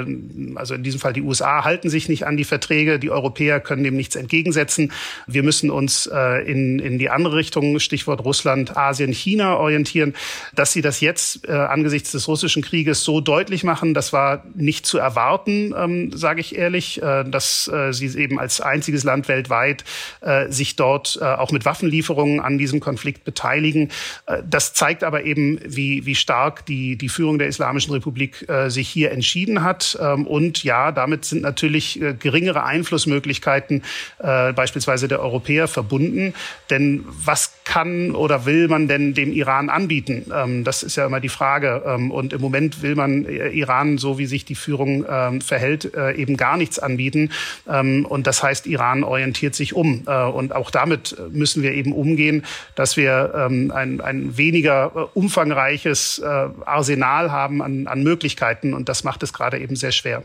also 0.56 0.74
in 0.74 0.82
diesem 0.82 1.00
Fall 1.00 1.12
die 1.12 1.22
USA, 1.22 1.64
halten 1.64 1.90
sich 1.90 2.08
nicht 2.08 2.26
an 2.26 2.36
die 2.36 2.44
Verträge. 2.44 2.98
Die 2.98 3.10
Europäer 3.10 3.60
können 3.60 3.84
dem 3.84 3.96
nichts 3.96 4.16
entgegensetzen. 4.16 4.92
Wir 5.26 5.42
müssen 5.42 5.70
uns 5.70 6.06
äh, 6.12 6.50
in, 6.50 6.78
in 6.78 6.98
die 6.98 7.10
andere 7.10 7.36
Richtung, 7.36 7.78
Stichwort 7.80 8.24
Russland, 8.24 8.76
Asien, 8.76 9.12
China 9.12 9.56
orientieren. 9.56 10.14
Dass 10.54 10.72
sie 10.72 10.82
das 10.82 11.00
jetzt 11.00 11.48
äh, 11.48 11.52
angesichts 11.52 12.12
des 12.12 12.28
russischen 12.28 12.62
Krieges 12.62 13.04
so 13.04 13.20
deutlich 13.20 13.64
machen, 13.64 13.94
das 13.94 14.12
war 14.12 14.44
nicht 14.54 14.86
zu 14.86 14.98
erwarten, 14.98 15.74
ähm, 15.76 16.12
sage 16.12 16.40
ich 16.40 16.56
ehrlich, 16.56 17.02
äh, 17.02 17.24
dass 17.24 17.68
äh, 17.68 17.92
sie 17.92 18.06
eben 18.18 18.38
als 18.38 18.60
einziges 18.60 19.04
Land 19.04 19.28
weltweit 19.28 19.84
äh, 20.20 20.50
sich 20.50 20.76
dort 20.76 21.18
äh, 21.20 21.24
auch 21.24 21.52
mit 21.52 21.64
Waffenlieferungen 21.64 22.40
an 22.40 22.58
diesem 22.58 22.80
Konflikt 22.80 23.24
beteiligen. 23.24 23.90
Äh, 24.26 24.42
das 24.48 24.74
zeigt 24.74 25.04
aber 25.04 25.24
eben, 25.24 25.58
wie, 25.64 26.06
wie 26.06 26.14
stark 26.14 26.66
die, 26.66 26.96
die 26.96 27.08
Führung 27.08 27.38
der 27.38 27.48
Islamischen 27.48 27.92
Republik 27.92 28.48
äh, 28.48 28.68
sich 28.68 28.88
hier 28.88 29.12
entschieden 29.12 29.62
hat 29.62 29.75
hat. 29.76 29.98
Ähm, 30.00 30.26
und 30.26 30.64
ja, 30.64 30.92
damit 30.92 31.24
sind 31.24 31.42
natürlich 31.42 32.00
äh, 32.00 32.14
geringere 32.14 32.64
Einflussmöglichkeiten 32.64 33.82
äh, 34.18 34.52
beispielsweise 34.52 35.08
der 35.08 35.20
Europäer 35.20 35.68
verbunden. 35.68 36.34
Denn 36.70 37.04
was 37.06 37.52
kann 37.66 38.12
oder 38.12 38.46
will 38.46 38.68
man 38.68 38.86
denn 38.86 39.12
dem 39.12 39.32
Iran 39.32 39.68
anbieten? 39.68 40.30
Ähm, 40.32 40.62
das 40.64 40.84
ist 40.84 40.96
ja 40.96 41.04
immer 41.04 41.20
die 41.20 41.28
Frage. 41.28 41.82
Ähm, 41.84 42.10
und 42.12 42.32
im 42.32 42.40
Moment 42.40 42.80
will 42.80 42.94
man 42.94 43.26
äh, 43.26 43.48
Iran, 43.48 43.98
so 43.98 44.18
wie 44.18 44.26
sich 44.26 44.44
die 44.44 44.54
Führung 44.54 45.04
verhält, 45.42 45.92
eben 45.94 46.36
gar 46.36 46.56
nichts 46.56 46.78
anbieten. 46.78 47.32
Und 47.64 48.26
das 48.26 48.42
heißt, 48.42 48.66
Iran 48.66 49.02
orientiert 49.02 49.54
sich 49.54 49.74
um. 49.74 50.02
Und 50.02 50.54
auch 50.54 50.70
damit 50.70 51.16
müssen 51.30 51.62
wir 51.62 51.72
eben 51.72 51.92
umgehen, 51.92 52.44
dass 52.76 52.96
wir 52.96 53.34
ein, 53.34 54.00
ein 54.00 54.36
weniger 54.36 55.16
umfangreiches 55.16 56.22
Arsenal 56.22 57.32
haben 57.32 57.62
an, 57.62 57.86
an 57.88 58.02
Möglichkeiten. 58.04 58.74
Und 58.74 58.88
das 58.88 59.02
macht 59.02 59.22
es 59.22 59.32
gerade 59.32 59.58
eben 59.58 59.74
sehr 59.74 59.92
schwer. 59.92 60.22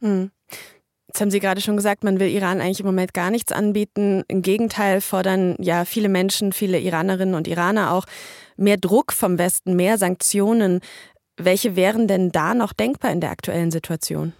Mhm. 0.00 0.30
Jetzt 1.14 1.20
haben 1.20 1.30
Sie 1.30 1.38
gerade 1.38 1.60
schon 1.60 1.76
gesagt, 1.76 2.02
man 2.02 2.18
will 2.18 2.26
Iran 2.26 2.60
eigentlich 2.60 2.80
im 2.80 2.86
Moment 2.86 3.14
gar 3.14 3.30
nichts 3.30 3.52
anbieten. 3.52 4.24
Im 4.26 4.42
Gegenteil 4.42 5.00
fordern 5.00 5.54
ja 5.60 5.84
viele 5.84 6.08
Menschen, 6.08 6.52
viele 6.52 6.80
Iranerinnen 6.80 7.36
und 7.36 7.46
Iraner 7.46 7.92
auch 7.92 8.04
mehr 8.56 8.78
Druck 8.78 9.12
vom 9.12 9.38
Westen, 9.38 9.76
mehr 9.76 9.96
Sanktionen. 9.96 10.80
Welche 11.36 11.76
wären 11.76 12.08
denn 12.08 12.32
da 12.32 12.52
noch 12.54 12.72
denkbar 12.72 13.12
in 13.12 13.20
der 13.20 13.30
aktuellen 13.30 13.70
Situation? 13.70 14.32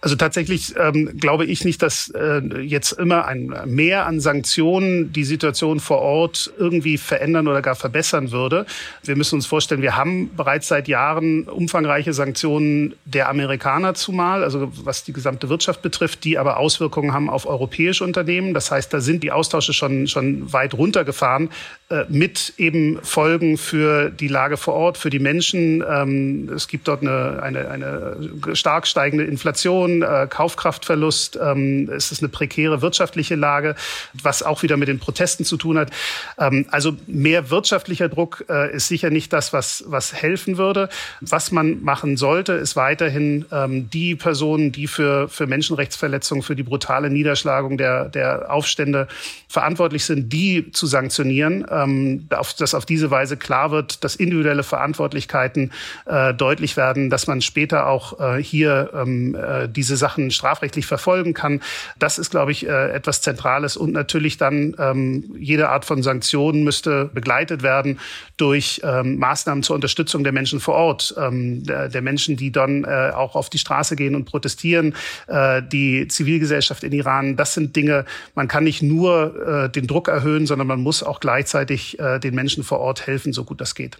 Also 0.00 0.14
tatsächlich 0.14 0.74
ähm, 0.78 1.18
glaube 1.18 1.44
ich 1.44 1.64
nicht, 1.64 1.82
dass 1.82 2.08
äh, 2.10 2.40
jetzt 2.60 2.92
immer 2.92 3.24
ein 3.24 3.52
Mehr 3.66 4.06
an 4.06 4.20
Sanktionen 4.20 5.12
die 5.12 5.24
Situation 5.24 5.80
vor 5.80 5.98
Ort 5.98 6.52
irgendwie 6.56 6.98
verändern 6.98 7.48
oder 7.48 7.62
gar 7.62 7.74
verbessern 7.74 8.30
würde. 8.30 8.64
Wir 9.02 9.16
müssen 9.16 9.34
uns 9.34 9.46
vorstellen, 9.46 9.82
wir 9.82 9.96
haben 9.96 10.30
bereits 10.36 10.68
seit 10.68 10.86
Jahren 10.86 11.48
umfangreiche 11.48 12.12
Sanktionen 12.12 12.94
der 13.06 13.28
Amerikaner 13.28 13.94
zumal, 13.94 14.44
also 14.44 14.70
was 14.84 15.02
die 15.02 15.12
gesamte 15.12 15.48
Wirtschaft 15.48 15.82
betrifft, 15.82 16.22
die 16.22 16.38
aber 16.38 16.58
Auswirkungen 16.58 17.12
haben 17.12 17.28
auf 17.28 17.46
europäische 17.46 18.04
Unternehmen. 18.04 18.54
Das 18.54 18.70
heißt, 18.70 18.94
da 18.94 19.00
sind 19.00 19.24
die 19.24 19.32
Austausche 19.32 19.72
schon, 19.72 20.06
schon 20.06 20.52
weit 20.52 20.74
runtergefahren 20.74 21.50
äh, 21.90 22.04
mit 22.08 22.52
eben 22.56 23.00
Folgen 23.02 23.58
für 23.58 24.10
die 24.10 24.28
Lage 24.28 24.58
vor 24.58 24.74
Ort, 24.74 24.96
für 24.96 25.10
die 25.10 25.18
Menschen. 25.18 25.82
Ähm, 25.88 26.50
es 26.54 26.68
gibt 26.68 26.86
dort 26.86 27.00
eine, 27.00 27.42
eine, 27.42 27.68
eine 27.68 28.16
stark 28.54 28.86
steigende 28.86 29.24
Inflation. 29.24 29.87
Inflation, 29.88 30.02
äh, 30.02 30.26
Kaufkraftverlust, 30.28 31.38
ähm, 31.42 31.90
es 31.94 32.12
ist 32.12 32.22
eine 32.22 32.28
prekäre 32.28 32.82
wirtschaftliche 32.82 33.34
Lage, 33.34 33.74
was 34.22 34.42
auch 34.42 34.62
wieder 34.62 34.76
mit 34.76 34.88
den 34.88 34.98
Protesten 34.98 35.44
zu 35.44 35.56
tun 35.56 35.78
hat. 35.78 35.90
Ähm, 36.38 36.66
also 36.70 36.96
mehr 37.06 37.50
wirtschaftlicher 37.50 38.08
Druck 38.08 38.44
äh, 38.48 38.74
ist 38.74 38.88
sicher 38.88 39.10
nicht 39.10 39.32
das, 39.32 39.52
was, 39.52 39.84
was 39.86 40.12
helfen 40.12 40.58
würde. 40.58 40.88
Was 41.20 41.50
man 41.50 41.82
machen 41.82 42.16
sollte, 42.16 42.52
ist 42.52 42.76
weiterhin 42.76 43.46
ähm, 43.52 43.90
die 43.90 44.14
Personen, 44.14 44.72
die 44.72 44.86
für, 44.86 45.28
für 45.28 45.46
Menschenrechtsverletzungen, 45.46 46.42
für 46.42 46.56
die 46.56 46.62
brutale 46.62 47.10
Niederschlagung 47.10 47.78
der, 47.78 48.08
der 48.08 48.52
Aufstände 48.52 49.08
verantwortlich 49.48 50.04
sind, 50.04 50.32
die 50.32 50.70
zu 50.72 50.86
sanktionieren, 50.86 51.66
ähm, 51.70 52.28
dass 52.28 52.74
auf 52.74 52.84
diese 52.84 53.10
Weise 53.10 53.36
klar 53.36 53.70
wird, 53.70 54.04
dass 54.04 54.16
individuelle 54.16 54.62
Verantwortlichkeiten 54.62 55.72
äh, 56.06 56.34
deutlich 56.34 56.76
werden, 56.76 57.10
dass 57.10 57.26
man 57.26 57.40
später 57.40 57.86
auch 57.86 58.20
äh, 58.20 58.42
hier 58.42 58.90
ähm, 58.94 59.34
äh, 59.34 59.68
diese 59.78 59.96
Sachen 59.96 60.32
strafrechtlich 60.32 60.86
verfolgen 60.86 61.34
kann. 61.34 61.62
Das 62.00 62.18
ist, 62.18 62.30
glaube 62.30 62.50
ich, 62.50 62.66
äh, 62.66 62.90
etwas 62.90 63.22
Zentrales. 63.22 63.76
Und 63.76 63.92
natürlich 63.92 64.36
dann 64.36 64.74
ähm, 64.76 65.36
jede 65.38 65.68
Art 65.68 65.84
von 65.84 66.02
Sanktionen 66.02 66.64
müsste 66.64 67.04
begleitet 67.04 67.62
werden 67.62 68.00
durch 68.36 68.80
ähm, 68.82 69.18
Maßnahmen 69.18 69.62
zur 69.62 69.76
Unterstützung 69.76 70.24
der 70.24 70.32
Menschen 70.32 70.58
vor 70.58 70.74
Ort, 70.74 71.14
ähm, 71.16 71.62
der, 71.62 72.02
Menschen, 72.02 72.36
die 72.36 72.50
dann 72.50 72.82
äh, 72.82 73.12
auch 73.14 73.36
auf 73.36 73.50
die 73.50 73.58
Straße 73.58 73.94
gehen 73.94 74.16
und 74.16 74.24
protestieren, 74.24 74.96
äh, 75.28 75.62
die 75.62 76.08
Zivilgesellschaft 76.08 76.82
in 76.82 76.92
Iran. 76.92 77.36
Das 77.36 77.54
sind 77.54 77.76
Dinge, 77.76 78.04
man 78.34 78.48
kann 78.48 78.64
nicht 78.64 78.82
nur 78.82 79.68
den 79.74 79.86
Druck 79.86 80.08
erhöhen, 80.08 80.46
sondern 80.46 80.66
man 80.66 80.80
muss 80.80 81.02
auch 81.02 81.20
gleichzeitig 81.20 81.98
den 82.22 82.34
Menschen 82.34 82.64
vor 82.64 82.80
Ort 82.80 83.06
helfen, 83.06 83.32
so 83.32 83.44
gut 83.44 83.60
das 83.60 83.74
geht. 83.74 83.98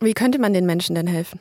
Wie 0.00 0.14
könnte 0.14 0.38
man 0.38 0.52
den 0.52 0.66
Menschen 0.66 0.94
denn 0.94 1.06
helfen? 1.06 1.40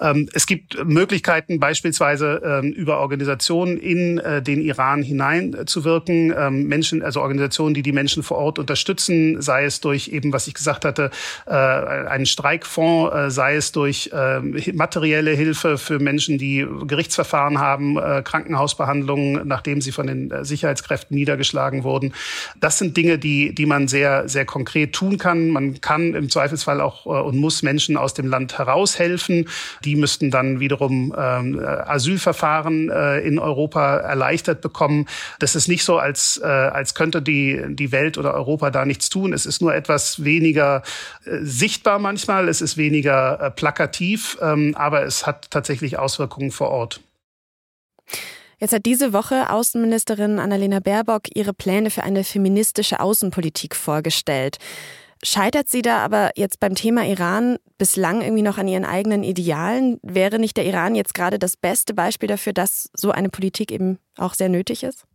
Ähm, 0.00 0.28
es 0.32 0.46
gibt 0.46 0.84
Möglichkeiten, 0.84 1.60
beispielsweise 1.60 2.42
ähm, 2.44 2.72
über 2.72 2.98
Organisationen 2.98 3.76
in 3.78 4.18
äh, 4.18 4.42
den 4.42 4.60
Iran 4.60 5.02
hineinzuwirken. 5.02 6.34
Ähm, 6.36 6.64
Menschen, 6.64 7.02
also 7.02 7.20
Organisationen, 7.20 7.74
die 7.74 7.82
die 7.82 7.92
Menschen 7.92 8.22
vor 8.22 8.38
Ort 8.38 8.58
unterstützen, 8.58 9.40
sei 9.40 9.64
es 9.64 9.80
durch 9.80 10.08
eben, 10.08 10.32
was 10.32 10.46
ich 10.46 10.54
gesagt 10.54 10.84
hatte, 10.84 11.10
äh, 11.46 11.52
einen 11.52 12.26
Streikfonds, 12.26 13.14
äh, 13.14 13.30
sei 13.30 13.56
es 13.56 13.72
durch 13.72 14.10
materielle 14.72 15.32
Hilfe 15.32 15.78
für 15.78 15.98
Menschen, 15.98 16.38
die 16.38 16.66
Gerichtsverfahren 16.86 17.58
haben, 17.58 17.96
Krankenhausbehandlungen, 17.96 19.46
nachdem 19.46 19.80
sie 19.80 19.92
von 19.92 20.06
den 20.06 20.32
Sicherheitskräften 20.44 21.16
niedergeschlagen 21.16 21.84
wurden. 21.84 22.14
Das 22.60 22.78
sind 22.78 22.96
Dinge, 22.96 23.18
die, 23.18 23.54
die 23.54 23.66
man 23.66 23.88
sehr, 23.88 24.28
sehr 24.28 24.44
konkret 24.44 24.92
tun 24.92 25.18
kann. 25.18 25.48
Man 25.48 25.80
kann 25.80 26.14
im 26.14 26.30
Zweifelsfall 26.30 26.80
auch 26.80 27.06
und 27.06 27.36
muss 27.36 27.62
Menschen 27.62 27.96
aus 27.96 28.14
dem 28.14 28.28
Land 28.28 28.58
heraushelfen. 28.58 29.35
Die 29.84 29.96
müssten 29.96 30.30
dann 30.30 30.60
wiederum 30.60 31.14
ähm, 31.16 31.60
Asylverfahren 31.60 32.90
äh, 32.90 33.18
in 33.20 33.38
Europa 33.38 33.98
erleichtert 33.98 34.60
bekommen. 34.60 35.06
Das 35.38 35.54
ist 35.54 35.68
nicht 35.68 35.84
so, 35.84 35.98
als, 35.98 36.40
äh, 36.42 36.46
als 36.46 36.94
könnte 36.94 37.20
die, 37.20 37.62
die 37.68 37.92
Welt 37.92 38.18
oder 38.18 38.34
Europa 38.34 38.70
da 38.70 38.84
nichts 38.84 39.10
tun. 39.10 39.32
Es 39.32 39.46
ist 39.46 39.60
nur 39.60 39.74
etwas 39.74 40.24
weniger 40.24 40.82
äh, 41.24 41.38
sichtbar 41.42 41.98
manchmal, 41.98 42.48
es 42.48 42.60
ist 42.60 42.76
weniger 42.76 43.40
äh, 43.40 43.50
plakativ, 43.50 44.38
ähm, 44.40 44.74
aber 44.76 45.04
es 45.04 45.26
hat 45.26 45.50
tatsächlich 45.50 45.98
Auswirkungen 45.98 46.50
vor 46.50 46.70
Ort. 46.70 47.00
Jetzt 48.58 48.72
hat 48.72 48.86
diese 48.86 49.12
Woche 49.12 49.50
Außenministerin 49.50 50.38
Annalena 50.38 50.80
Baerbock 50.80 51.24
ihre 51.34 51.52
Pläne 51.52 51.90
für 51.90 52.04
eine 52.04 52.24
feministische 52.24 53.00
Außenpolitik 53.00 53.76
vorgestellt. 53.76 54.56
Scheitert 55.22 55.68
sie 55.68 55.82
da 55.82 55.98
aber 56.04 56.30
jetzt 56.36 56.60
beim 56.60 56.74
Thema 56.74 57.04
Iran 57.06 57.56
bislang 57.78 58.20
irgendwie 58.20 58.42
noch 58.42 58.58
an 58.58 58.68
ihren 58.68 58.84
eigenen 58.84 59.22
Idealen? 59.22 59.98
Wäre 60.02 60.38
nicht 60.38 60.56
der 60.56 60.66
Iran 60.66 60.94
jetzt 60.94 61.14
gerade 61.14 61.38
das 61.38 61.56
beste 61.56 61.94
Beispiel 61.94 62.28
dafür, 62.28 62.52
dass 62.52 62.90
so 62.92 63.10
eine 63.10 63.30
Politik 63.30 63.72
eben 63.72 63.98
auch 64.16 64.34
sehr 64.34 64.48
nötig 64.48 64.82
ist? 64.82 65.06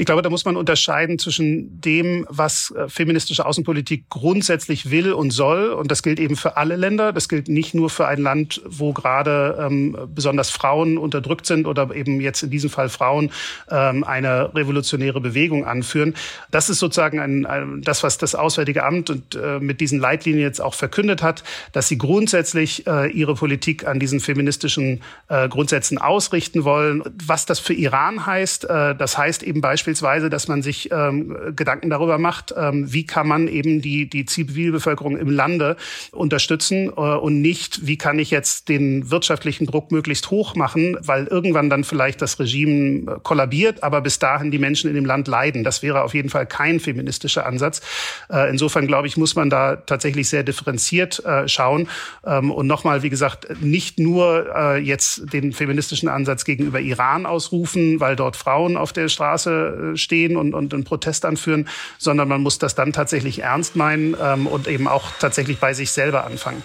Ich 0.00 0.06
glaube, 0.06 0.22
da 0.22 0.30
muss 0.30 0.44
man 0.44 0.56
unterscheiden 0.56 1.18
zwischen 1.18 1.80
dem, 1.80 2.24
was 2.28 2.70
äh, 2.70 2.88
feministische 2.88 3.44
Außenpolitik 3.44 4.08
grundsätzlich 4.08 4.92
will 4.92 5.12
und 5.12 5.32
soll. 5.32 5.70
Und 5.70 5.90
das 5.90 6.04
gilt 6.04 6.20
eben 6.20 6.36
für 6.36 6.56
alle 6.56 6.76
Länder. 6.76 7.12
Das 7.12 7.28
gilt 7.28 7.48
nicht 7.48 7.74
nur 7.74 7.90
für 7.90 8.06
ein 8.06 8.20
Land, 8.20 8.62
wo 8.64 8.92
gerade 8.92 9.58
ähm, 9.60 9.98
besonders 10.14 10.50
Frauen 10.50 10.98
unterdrückt 10.98 11.46
sind 11.46 11.66
oder 11.66 11.92
eben 11.96 12.20
jetzt 12.20 12.44
in 12.44 12.50
diesem 12.50 12.70
Fall 12.70 12.90
Frauen 12.90 13.32
ähm, 13.72 14.04
eine 14.04 14.54
revolutionäre 14.54 15.20
Bewegung 15.20 15.64
anführen. 15.64 16.14
Das 16.52 16.70
ist 16.70 16.78
sozusagen 16.78 17.18
ein, 17.18 17.44
ein, 17.44 17.82
das, 17.82 18.04
was 18.04 18.18
das 18.18 18.36
Auswärtige 18.36 18.84
Amt 18.84 19.10
und 19.10 19.34
äh, 19.34 19.58
mit 19.58 19.80
diesen 19.80 19.98
Leitlinien 19.98 20.44
jetzt 20.44 20.60
auch 20.60 20.74
verkündet 20.74 21.24
hat, 21.24 21.42
dass 21.72 21.88
sie 21.88 21.98
grundsätzlich 21.98 22.86
äh, 22.86 23.10
ihre 23.10 23.34
Politik 23.34 23.84
an 23.84 23.98
diesen 23.98 24.20
feministischen 24.20 25.02
äh, 25.26 25.48
Grundsätzen 25.48 25.98
ausrichten 25.98 26.62
wollen. 26.62 27.02
Was 27.26 27.46
das 27.46 27.58
für 27.58 27.74
Iran 27.74 28.26
heißt, 28.26 28.64
äh, 28.66 28.94
das 28.94 29.18
heißt 29.18 29.42
eben 29.42 29.60
beispielsweise, 29.60 29.87
beispielsweise, 29.88 30.28
dass 30.28 30.48
man 30.48 30.60
sich 30.60 30.90
ähm, 30.92 31.34
Gedanken 31.56 31.88
darüber 31.88 32.18
macht, 32.18 32.52
ähm, 32.54 32.92
wie 32.92 33.06
kann 33.06 33.26
man 33.26 33.48
eben 33.48 33.80
die, 33.80 34.06
die 34.06 34.26
Zivilbevölkerung 34.26 35.16
im 35.16 35.30
Lande 35.30 35.76
unterstützen 36.12 36.88
äh, 36.88 36.90
und 36.90 37.40
nicht, 37.40 37.86
wie 37.86 37.96
kann 37.96 38.18
ich 38.18 38.30
jetzt 38.30 38.68
den 38.68 39.10
wirtschaftlichen 39.10 39.64
Druck 39.64 39.90
möglichst 39.90 40.30
hoch 40.30 40.54
machen, 40.54 40.98
weil 41.00 41.26
irgendwann 41.26 41.70
dann 41.70 41.84
vielleicht 41.84 42.20
das 42.20 42.38
Regime 42.38 43.10
äh, 43.10 43.16
kollabiert, 43.22 43.82
aber 43.82 44.02
bis 44.02 44.18
dahin 44.18 44.50
die 44.50 44.58
Menschen 44.58 44.90
in 44.90 44.94
dem 44.94 45.06
Land 45.06 45.26
leiden. 45.26 45.64
Das 45.64 45.82
wäre 45.82 46.02
auf 46.02 46.12
jeden 46.12 46.28
Fall 46.28 46.44
kein 46.44 46.80
feministischer 46.80 47.46
Ansatz. 47.46 47.80
Äh, 48.30 48.50
insofern 48.50 48.86
glaube 48.86 49.06
ich, 49.06 49.16
muss 49.16 49.34
man 49.36 49.48
da 49.48 49.76
tatsächlich 49.76 50.28
sehr 50.28 50.42
differenziert 50.42 51.24
äh, 51.24 51.48
schauen. 51.48 51.88
Ähm, 52.26 52.50
und 52.50 52.66
nochmal, 52.66 53.02
wie 53.02 53.10
gesagt, 53.10 53.62
nicht 53.62 53.98
nur 53.98 54.54
äh, 54.54 54.78
jetzt 54.78 55.32
den 55.32 55.54
feministischen 55.54 56.10
Ansatz 56.10 56.44
gegenüber 56.44 56.78
Iran 56.78 57.24
ausrufen, 57.24 58.00
weil 58.00 58.16
dort 58.16 58.36
Frauen 58.36 58.76
auf 58.76 58.92
der 58.92 59.08
Straße 59.08 59.77
stehen 59.96 60.36
und, 60.36 60.54
und 60.54 60.74
einen 60.74 60.84
Protest 60.84 61.24
anführen, 61.24 61.68
sondern 61.98 62.28
man 62.28 62.42
muss 62.42 62.58
das 62.58 62.74
dann 62.74 62.92
tatsächlich 62.92 63.40
ernst 63.40 63.76
meinen 63.76 64.16
ähm, 64.20 64.46
und 64.46 64.68
eben 64.68 64.88
auch 64.88 65.10
tatsächlich 65.18 65.58
bei 65.58 65.74
sich 65.74 65.90
selber 65.90 66.24
anfangen. 66.24 66.62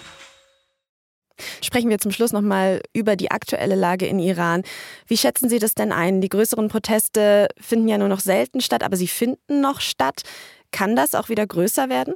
Sprechen 1.62 1.90
wir 1.90 1.98
zum 1.98 2.12
Schluss 2.12 2.32
nochmal 2.32 2.80
über 2.92 3.16
die 3.16 3.30
aktuelle 3.30 3.74
Lage 3.74 4.06
in 4.06 4.18
Iran. 4.18 4.62
Wie 5.06 5.16
schätzen 5.16 5.48
Sie 5.48 5.58
das 5.58 5.74
denn 5.74 5.90
ein? 5.90 6.20
Die 6.20 6.28
größeren 6.28 6.68
Proteste 6.68 7.48
finden 7.60 7.88
ja 7.88 7.98
nur 7.98 8.08
noch 8.08 8.20
selten 8.20 8.60
statt, 8.60 8.84
aber 8.84 8.96
sie 8.96 9.08
finden 9.08 9.60
noch 9.60 9.80
statt. 9.80 10.22
Kann 10.70 10.94
das 10.94 11.14
auch 11.14 11.28
wieder 11.28 11.46
größer 11.46 11.88
werden? 11.88 12.14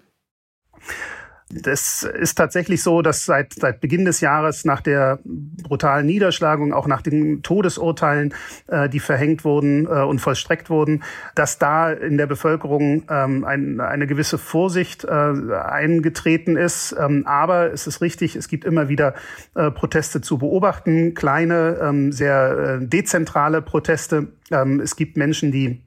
Das 1.50 2.02
ist 2.02 2.34
tatsächlich 2.34 2.82
so, 2.82 3.00
dass 3.00 3.24
seit, 3.24 3.54
seit 3.54 3.80
Beginn 3.80 4.04
des 4.04 4.20
Jahres 4.20 4.66
nach 4.66 4.82
der 4.82 5.18
brutalen 5.24 6.04
Niederschlagung, 6.04 6.74
auch 6.74 6.86
nach 6.86 7.00
den 7.00 7.42
Todesurteilen, 7.42 8.34
äh, 8.66 8.90
die 8.90 9.00
verhängt 9.00 9.44
wurden 9.44 9.86
äh, 9.86 10.04
und 10.04 10.18
vollstreckt 10.18 10.68
wurden, 10.68 11.02
dass 11.34 11.58
da 11.58 11.90
in 11.90 12.18
der 12.18 12.26
Bevölkerung 12.26 13.04
ähm, 13.08 13.46
ein, 13.46 13.80
eine 13.80 14.06
gewisse 14.06 14.36
Vorsicht 14.36 15.04
äh, 15.04 15.08
eingetreten 15.08 16.58
ist. 16.58 16.94
Ähm, 16.98 17.26
aber 17.26 17.72
es 17.72 17.86
ist 17.86 18.02
richtig, 18.02 18.36
es 18.36 18.48
gibt 18.48 18.66
immer 18.66 18.90
wieder 18.90 19.14
äh, 19.54 19.70
Proteste 19.70 20.20
zu 20.20 20.36
beobachten, 20.36 21.14
kleine, 21.14 21.78
ähm, 21.80 22.12
sehr 22.12 22.78
äh, 22.82 22.86
dezentrale 22.86 23.62
Proteste. 23.62 24.28
Ähm, 24.50 24.80
es 24.80 24.96
gibt 24.96 25.16
Menschen, 25.16 25.50
die 25.50 25.80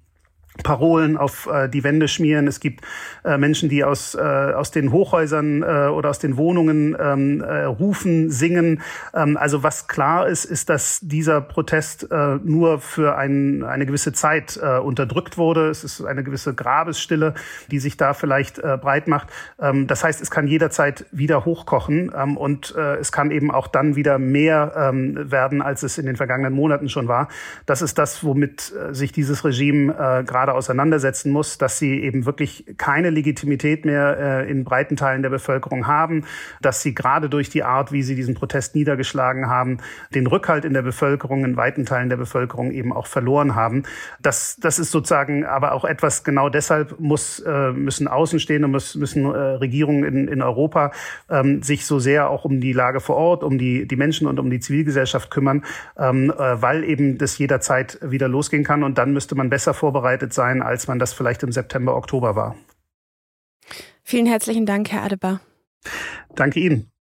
Parolen 0.63 1.17
auf 1.17 1.47
äh, 1.51 1.69
die 1.69 1.83
Wände 1.83 2.07
schmieren. 2.07 2.47
Es 2.47 2.59
gibt 2.59 2.83
äh, 3.23 3.37
Menschen, 3.37 3.69
die 3.69 3.83
aus, 3.83 4.15
äh, 4.15 4.19
aus 4.19 4.71
den 4.71 4.91
Hochhäusern 4.91 5.63
äh, 5.63 5.87
oder 5.87 6.09
aus 6.09 6.19
den 6.19 6.35
Wohnungen 6.35 6.95
ähm, 6.99 7.41
äh, 7.41 7.63
rufen, 7.63 8.29
singen. 8.29 8.81
Ähm, 9.13 9.37
also 9.37 9.63
was 9.63 9.87
klar 9.87 10.27
ist, 10.27 10.43
ist, 10.43 10.69
dass 10.69 10.99
dieser 11.01 11.39
Protest 11.39 12.11
äh, 12.11 12.35
nur 12.43 12.79
für 12.79 13.17
ein, 13.17 13.63
eine 13.63 13.85
gewisse 13.85 14.11
Zeit 14.11 14.59
äh, 14.61 14.77
unterdrückt 14.77 15.37
wurde. 15.37 15.69
Es 15.69 15.83
ist 15.85 16.03
eine 16.03 16.23
gewisse 16.23 16.53
Grabesstille, 16.53 17.33
die 17.71 17.79
sich 17.79 17.95
da 17.95 18.13
vielleicht 18.13 18.59
äh, 18.59 18.77
breit 18.79 19.07
macht. 19.07 19.29
Ähm, 19.59 19.87
das 19.87 20.03
heißt, 20.03 20.21
es 20.21 20.29
kann 20.29 20.47
jederzeit 20.47 21.05
wieder 21.11 21.45
hochkochen 21.45 22.11
ähm, 22.15 22.35
und 22.35 22.75
äh, 22.77 22.97
es 22.97 23.13
kann 23.13 23.31
eben 23.31 23.51
auch 23.51 23.67
dann 23.67 23.95
wieder 23.95 24.19
mehr 24.19 24.73
ähm, 24.75 25.31
werden, 25.31 25.61
als 25.61 25.81
es 25.83 25.97
in 25.97 26.05
den 26.05 26.17
vergangenen 26.17 26.53
Monaten 26.53 26.89
schon 26.89 27.07
war. 27.07 27.29
Das 27.65 27.81
ist 27.81 27.97
das, 27.97 28.23
womit 28.23 28.73
äh, 28.73 28.93
sich 28.93 29.13
dieses 29.13 29.45
Regime 29.45 29.93
äh, 29.93 30.23
gerade 30.23 30.40
gerade 30.41 30.55
auseinandersetzen 30.55 31.31
muss, 31.31 31.59
dass 31.59 31.77
sie 31.77 32.01
eben 32.01 32.25
wirklich 32.25 32.65
keine 32.77 33.11
Legitimität 33.11 33.85
mehr 33.85 34.17
äh, 34.47 34.49
in 34.49 34.63
breiten 34.63 34.95
Teilen 34.95 35.21
der 35.21 35.29
Bevölkerung 35.29 35.85
haben, 35.85 36.23
dass 36.63 36.81
sie 36.81 36.95
gerade 36.95 37.29
durch 37.29 37.49
die 37.49 37.61
Art, 37.61 37.91
wie 37.91 38.01
sie 38.01 38.15
diesen 38.15 38.33
Protest 38.33 38.73
niedergeschlagen 38.73 39.47
haben, 39.49 39.77
den 40.15 40.25
Rückhalt 40.25 40.65
in 40.65 40.73
der 40.73 40.81
Bevölkerung, 40.81 41.45
in 41.45 41.57
weiten 41.57 41.85
Teilen 41.85 42.09
der 42.09 42.17
Bevölkerung 42.17 42.71
eben 42.71 42.91
auch 42.91 43.05
verloren 43.05 43.53
haben. 43.53 43.83
Das, 44.19 44.57
das 44.59 44.79
ist 44.79 44.89
sozusagen 44.89 45.45
aber 45.45 45.73
auch 45.73 45.85
etwas, 45.85 46.23
genau 46.23 46.49
deshalb 46.49 46.99
muss, 46.99 47.39
äh, 47.39 47.71
müssen 47.71 48.07
Außenstehende, 48.07 48.67
muss, 48.67 48.95
müssen 48.95 49.25
äh, 49.25 49.37
Regierungen 49.37 50.03
in, 50.03 50.27
in 50.27 50.41
Europa 50.41 50.91
ähm, 51.29 51.61
sich 51.61 51.85
so 51.85 51.99
sehr 51.99 52.31
auch 52.31 52.45
um 52.45 52.59
die 52.61 52.73
Lage 52.73 52.99
vor 52.99 53.15
Ort, 53.15 53.43
um 53.43 53.59
die, 53.59 53.87
die 53.87 53.95
Menschen 53.95 54.25
und 54.25 54.39
um 54.39 54.49
die 54.49 54.59
Zivilgesellschaft 54.59 55.29
kümmern, 55.29 55.63
ähm, 55.99 56.31
äh, 56.31 56.59
weil 56.59 56.83
eben 56.83 57.19
das 57.19 57.37
jederzeit 57.37 57.99
wieder 58.01 58.27
losgehen 58.27 58.63
kann. 58.63 58.81
Und 58.81 58.97
dann 58.97 59.13
müsste 59.13 59.35
man 59.35 59.51
besser 59.51 59.75
vorbereitet 59.75 60.30
sein 60.33 60.51
sein, 60.51 60.61
als 60.61 60.87
man 60.87 60.99
das 60.99 61.13
vielleicht 61.13 61.43
im 61.43 61.51
September, 61.51 61.95
Oktober 61.95 62.35
war. 62.35 62.55
Vielen 64.03 64.25
herzlichen 64.25 64.65
Dank, 64.65 64.91
Herr 64.91 65.03
Adebar. 65.03 65.39
Danke 66.35 66.59
Ihnen. 66.59 66.91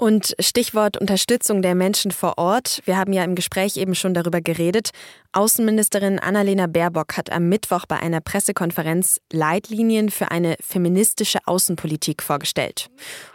Und 0.00 0.34
Stichwort 0.40 0.96
Unterstützung 0.96 1.60
der 1.60 1.74
Menschen 1.74 2.10
vor 2.10 2.38
Ort. 2.38 2.80
Wir 2.86 2.96
haben 2.96 3.12
ja 3.12 3.22
im 3.22 3.34
Gespräch 3.34 3.76
eben 3.76 3.94
schon 3.94 4.14
darüber 4.14 4.40
geredet. 4.40 4.92
Außenministerin 5.32 6.18
Annalena 6.18 6.68
Baerbock 6.68 7.18
hat 7.18 7.30
am 7.30 7.50
Mittwoch 7.50 7.84
bei 7.84 7.98
einer 7.98 8.22
Pressekonferenz 8.22 9.20
Leitlinien 9.30 10.08
für 10.08 10.30
eine 10.30 10.56
feministische 10.58 11.40
Außenpolitik 11.44 12.22
vorgestellt. 12.22 12.88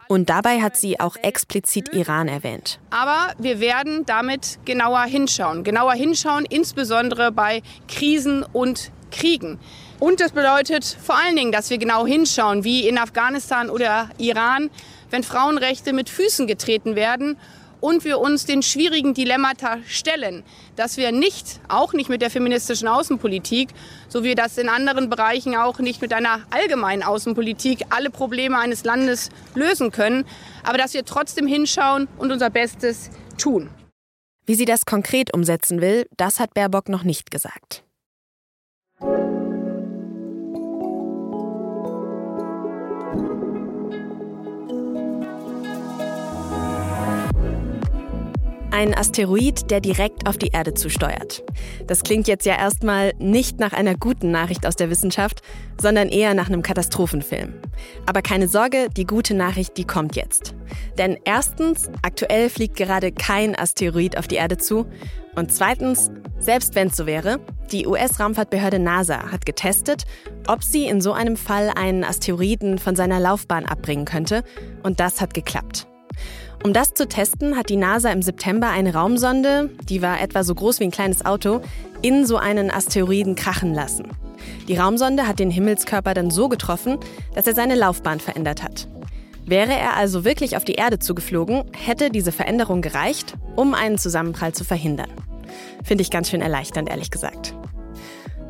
Und 0.08 0.32
dabei 0.32 0.60
hat 0.60 0.76
sie 0.76 1.00
auch 1.00 1.18
explizit 1.18 1.94
Iran 1.94 2.28
erwähnt. 2.28 2.80
Aber 2.90 3.34
wir 3.38 3.60
werden 3.60 4.04
damit 4.08 4.58
genauer 4.66 5.04
hinschauen. 5.04 5.64
Genauer 5.64 5.94
hinschauen, 5.94 6.46
insbesondere 6.50 7.32
bei 7.32 7.62
Krisen 7.88 8.42
und 8.42 8.92
Kriegen. 9.12 9.60
Und 10.00 10.20
das 10.20 10.32
bedeutet 10.32 10.86
vor 10.86 11.16
allen 11.16 11.36
Dingen, 11.36 11.52
dass 11.52 11.70
wir 11.70 11.78
genau 11.78 12.06
hinschauen, 12.06 12.64
wie 12.64 12.88
in 12.88 12.98
Afghanistan 12.98 13.70
oder 13.70 14.10
Iran 14.18 14.70
wenn 15.10 15.24
Frauenrechte 15.24 15.94
mit 15.94 16.10
Füßen 16.10 16.46
getreten 16.46 16.96
werden 16.96 17.38
und 17.80 18.04
wir 18.04 18.20
uns 18.20 18.46
den 18.46 18.64
schwierigen 18.64 19.14
Dilemmata 19.14 19.78
stellen, 19.88 20.44
dass 20.76 20.98
wir 20.98 21.12
nicht, 21.12 21.62
auch 21.68 21.94
nicht 21.94 22.10
mit 22.10 22.22
der 22.22 22.30
feministischen 22.30 22.88
Außenpolitik, 22.88 23.70
so 24.10 24.24
wie 24.24 24.36
das 24.36 24.58
in 24.58 24.70
anderen 24.70 25.10
Bereichen 25.10 25.56
auch 25.56 25.80
nicht 25.80 26.02
mit 26.02 26.12
einer 26.12 26.42
allgemeinen 26.50 27.04
Außenpolitik 27.04 27.86
alle 27.92 28.10
Probleme 28.10 28.58
eines 28.58 28.84
Landes 28.84 29.30
lösen 29.54 29.92
können, 29.92 30.26
aber 30.64 30.78
dass 30.78 30.94
wir 30.94 31.06
trotzdem 31.06 31.48
hinschauen 31.48 32.08
und 32.18 32.32
unser 32.32 32.50
Bestes 32.50 33.10
tun. 33.38 33.70
Wie 34.46 34.56
sie 34.56 34.66
das 34.66 34.86
konkret 34.86 35.34
umsetzen 35.34 35.80
will, 35.80 36.08
das 36.18 36.40
hat 36.40 36.54
Baerbock 36.54 36.90
noch 36.90 37.04
nicht 37.04 37.32
gesagt. 37.32 37.85
Ein 48.76 48.94
Asteroid, 48.94 49.72
der 49.72 49.80
direkt 49.80 50.28
auf 50.28 50.38
die 50.38 50.50
Erde 50.50 50.74
zusteuert. 50.74 51.46
Das 51.88 52.04
klingt 52.04 52.28
jetzt 52.28 52.46
ja 52.46 52.58
erstmal 52.58 53.14
nicht 53.20 53.58
nach 53.58 53.72
einer 53.72 53.96
guten 53.96 54.32
Nachricht 54.32 54.68
aus 54.68 54.76
der 54.76 54.90
Wissenschaft, 54.90 55.42
sondern 55.80 56.10
eher 56.10 56.34
nach 56.34 56.48
einem 56.48 56.62
Katastrophenfilm. 56.62 57.54
Aber 58.06 58.22
keine 58.22 58.50
Sorge, 58.50 58.90
die 58.98 59.06
gute 59.06 59.34
Nachricht, 59.34 59.78
die 59.78 59.86
kommt 59.86 60.18
jetzt. 60.18 60.56
Denn 60.98 61.18
erstens, 61.24 61.90
aktuell 62.02 62.50
fliegt 62.50 62.76
gerade 62.76 63.14
kein 63.14 63.58
Asteroid 63.58 64.18
auf 64.18 64.28
die 64.28 64.36
Erde 64.36 64.58
zu. 64.58 64.86
Und 65.36 65.54
zweitens, 65.54 66.12
selbst 66.38 66.76
wenn 66.76 66.90
es 66.90 66.98
so 66.98 67.06
wäre, 67.06 67.40
die 67.72 67.88
US-Raumfahrtbehörde 67.88 68.80
NASA 68.80 69.32
hat 69.32 69.46
getestet, 69.46 70.04
ob 70.48 70.66
sie 70.66 70.86
in 70.88 71.00
so 71.00 71.14
einem 71.14 71.38
Fall 71.38 71.72
einen 71.74 72.04
Asteroiden 72.04 72.78
von 72.78 72.98
seiner 72.98 73.22
Laufbahn 73.22 73.64
abbringen 73.64 74.04
könnte. 74.04 74.44
Und 74.84 75.00
das 75.00 75.22
hat 75.22 75.34
geklappt. 75.34 75.88
Um 76.66 76.74
das 76.74 76.96
zu 76.96 77.08
testen, 77.08 77.56
hat 77.56 77.70
die 77.70 77.76
NASA 77.76 78.12
im 78.12 78.24
September 78.24 78.70
eine 78.70 78.96
Raumsonde, 78.96 79.70
die 79.88 80.02
war 80.02 80.20
etwa 80.20 80.44
so 80.44 80.56
groß 80.56 80.80
wie 80.80 80.86
ein 80.86 80.92
kleines 80.92 81.24
Auto, 81.24 81.62
in 82.02 82.26
so 82.26 82.38
einen 82.38 82.72
Asteroiden 82.72 83.36
krachen 83.36 83.76
lassen. 83.76 84.08
Die 84.68 84.76
Raumsonde 84.76 85.28
hat 85.28 85.38
den 85.38 85.52
Himmelskörper 85.52 86.16
dann 86.16 86.32
so 86.32 86.50
getroffen, 86.50 86.98
dass 87.36 87.46
er 87.46 87.54
seine 87.54 87.76
Laufbahn 87.76 88.20
verändert 88.20 88.64
hat. 88.64 88.88
Wäre 89.46 89.74
er 89.74 89.96
also 89.96 90.26
wirklich 90.26 90.58
auf 90.58 90.66
die 90.66 90.74
Erde 90.74 90.98
zugeflogen, 90.98 91.66
hätte 91.72 92.10
diese 92.10 92.32
Veränderung 92.32 92.82
gereicht, 92.82 93.36
um 93.56 93.76
einen 93.76 94.00
Zusammenprall 94.00 94.54
zu 94.54 94.64
verhindern. 94.64 95.12
Finde 95.84 96.02
ich 96.02 96.10
ganz 96.10 96.32
schön 96.32 96.42
erleichternd, 96.42 96.90
ehrlich 96.90 97.12
gesagt. 97.12 97.54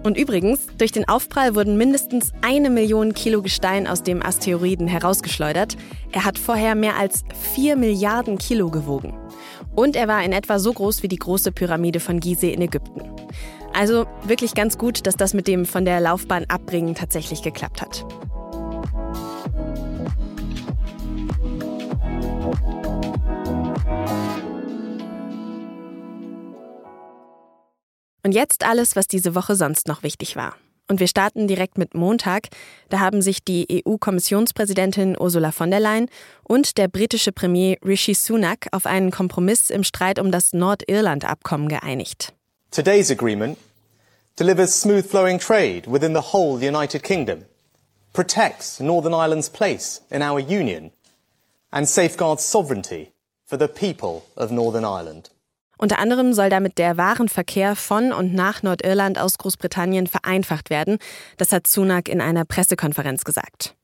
Und 0.06 0.20
übrigens, 0.20 0.68
durch 0.78 0.92
den 0.92 1.08
Aufprall 1.08 1.56
wurden 1.56 1.78
mindestens 1.78 2.32
eine 2.44 2.70
Million 2.70 3.16
Kilo 3.16 3.42
Gestein 3.42 3.88
aus 3.88 4.04
dem 4.04 4.24
Asteroiden 4.24 4.88
herausgeschleudert. 4.88 5.78
Er 6.12 6.26
hat 6.26 6.38
vorher 6.38 6.76
mehr 6.76 6.96
als 6.96 7.24
vier 7.56 7.76
Milliarden 7.76 8.38
Kilo 8.38 8.70
gewogen. 8.70 9.18
Und 9.74 9.96
er 9.96 10.08
war 10.08 10.24
in 10.24 10.32
etwa 10.32 10.60
so 10.60 10.72
groß 10.72 11.02
wie 11.02 11.08
die 11.08 11.18
große 11.18 11.52
Pyramide 11.52 12.00
von 12.00 12.20
Gizeh 12.20 12.54
in 12.54 12.62
Ägypten. 12.62 13.02
Also 13.74 14.06
wirklich 14.24 14.54
ganz 14.54 14.78
gut, 14.78 15.08
dass 15.08 15.18
das 15.18 15.34
mit 15.34 15.48
dem 15.48 15.66
von 15.66 15.86
der 15.86 16.00
Laufbahn 16.00 16.46
abbringen 16.50 16.94
tatsächlich 16.94 17.42
geklappt 17.42 17.82
hat. 17.82 18.06
Und 28.26 28.32
jetzt 28.32 28.66
alles, 28.66 28.96
was 28.96 29.08
diese 29.08 29.36
Woche 29.36 29.56
sonst 29.56 29.88
noch 29.88 30.02
wichtig 30.02 30.36
war. 30.36 30.56
Und 30.88 31.00
wir 31.00 31.08
starten 31.08 31.48
direkt 31.48 31.78
mit 31.78 31.94
Montag. 31.94 32.48
Da 32.90 33.00
haben 33.00 33.22
sich 33.22 33.44
die 33.44 33.84
EU-Kommissionspräsidentin 33.86 35.16
Ursula 35.16 35.52
von 35.52 35.70
der 35.70 35.80
Leyen 35.80 36.10
und 36.44 36.80
der 36.80 36.88
britische 36.88 37.32
Premier 37.32 37.78
Rishi 37.86 38.16
Sunak 38.16 38.66
auf 38.72 38.88
einen 38.88 39.12
Kompromiss 39.12 39.70
im 39.70 39.84
Streit 39.84 40.18
um 40.18 40.32
das 40.32 40.54
Nordirland-Abkommen 40.54 41.70
geeinigt. 41.70 42.34
Today's 42.72 43.12
agreement 43.12 43.60
delivers 44.40 44.82
smooth 44.82 45.06
flowing 45.06 45.38
trade 45.38 45.84
within 45.86 46.16
the 46.16 46.34
whole 46.34 46.58
United 46.58 47.04
Kingdom, 47.04 47.46
protects 48.12 48.80
Northern 48.80 49.14
Ireland's 49.14 49.52
place 49.52 50.02
in 50.10 50.24
our 50.24 50.40
union 50.40 50.90
and 51.70 51.88
safeguards 51.88 52.44
sovereignty 52.44 53.12
for 53.46 53.60
the 53.60 53.68
people 53.68 54.24
of 54.36 54.50
Northern 54.50 54.84
Ireland. 54.84 55.30
Unter 55.78 56.00
anderem 56.00 56.34
soll 56.34 56.50
damit 56.50 56.78
der 56.78 56.98
Warenverkehr 56.98 57.76
von 57.76 58.14
und 58.14 58.34
nach 58.34 58.64
Nordirland 58.64 59.20
aus 59.20 59.38
Großbritannien 59.38 60.08
vereinfacht 60.08 60.70
werden. 60.70 60.98
Das 61.38 61.52
hat 61.52 61.68
Sunak 61.68 62.10
in 62.10 62.22
einer 62.22 62.46
Pressekonferenz 62.46 63.24
gesagt. 63.24 63.76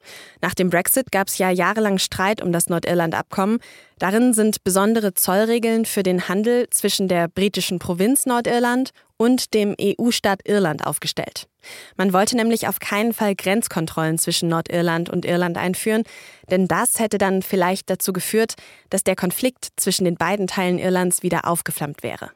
Nach 0.42 0.54
dem 0.54 0.70
Brexit 0.70 1.12
gab 1.12 1.28
es 1.28 1.38
ja 1.38 1.50
jahrelang 1.50 1.98
Streit 1.98 2.42
um 2.42 2.52
das 2.52 2.68
Nordirland-Abkommen. 2.70 3.60
Darin 4.00 4.34
sind 4.34 4.64
besondere 4.64 5.14
Zollregeln 5.14 5.86
für 5.86 6.04
den 6.04 6.28
Handel 6.28 6.70
zwischen 6.70 7.08
der 7.08 7.28
britischen 7.28 7.80
Provinz 7.80 8.26
Nordirland 8.26 8.92
und 9.22 9.54
dem 9.54 9.76
EU-Staat 9.80 10.48
Irland 10.48 10.84
aufgestellt. 10.84 11.48
Man 11.96 12.12
wollte 12.12 12.36
nämlich 12.36 12.68
auf 12.68 12.80
keinen 12.80 13.14
Fall 13.14 13.36
Grenzkontrollen 13.36 14.18
zwischen 14.18 14.50
Nordirland 14.50 15.12
und 15.12 15.26
Irland 15.26 15.60
einführen, 15.60 16.02
denn 16.50 16.68
das 16.68 16.98
hätte 16.98 17.20
dann 17.20 17.44
vielleicht 17.44 17.92
dazu 17.92 18.14
geführt, 18.14 18.56
dass 18.90 19.04
der 19.04 19.16
Konflikt 19.16 19.68
zwischen 19.78 20.06
den 20.06 20.16
beiden 20.16 20.48
Teilen 20.48 20.80
Irlands 20.80 21.22
wieder 21.22 21.48
aufgeflammt 21.48 22.02
wäre. 22.02 22.32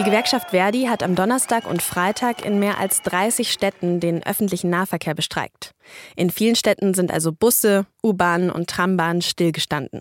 Die 0.00 0.04
Gewerkschaft 0.04 0.52
Verdi 0.52 0.84
hat 0.84 1.02
am 1.02 1.14
Donnerstag 1.14 1.68
und 1.68 1.82
Freitag 1.82 2.42
in 2.42 2.58
mehr 2.58 2.78
als 2.78 3.02
30 3.02 3.52
Städten 3.52 4.00
den 4.00 4.24
öffentlichen 4.24 4.70
Nahverkehr 4.70 5.14
bestreikt. 5.14 5.74
In 6.16 6.30
vielen 6.30 6.56
Städten 6.56 6.94
sind 6.94 7.10
also 7.10 7.32
Busse, 7.32 7.84
U-Bahnen 8.02 8.48
und 8.48 8.70
Trambahnen 8.70 9.20
stillgestanden. 9.20 10.00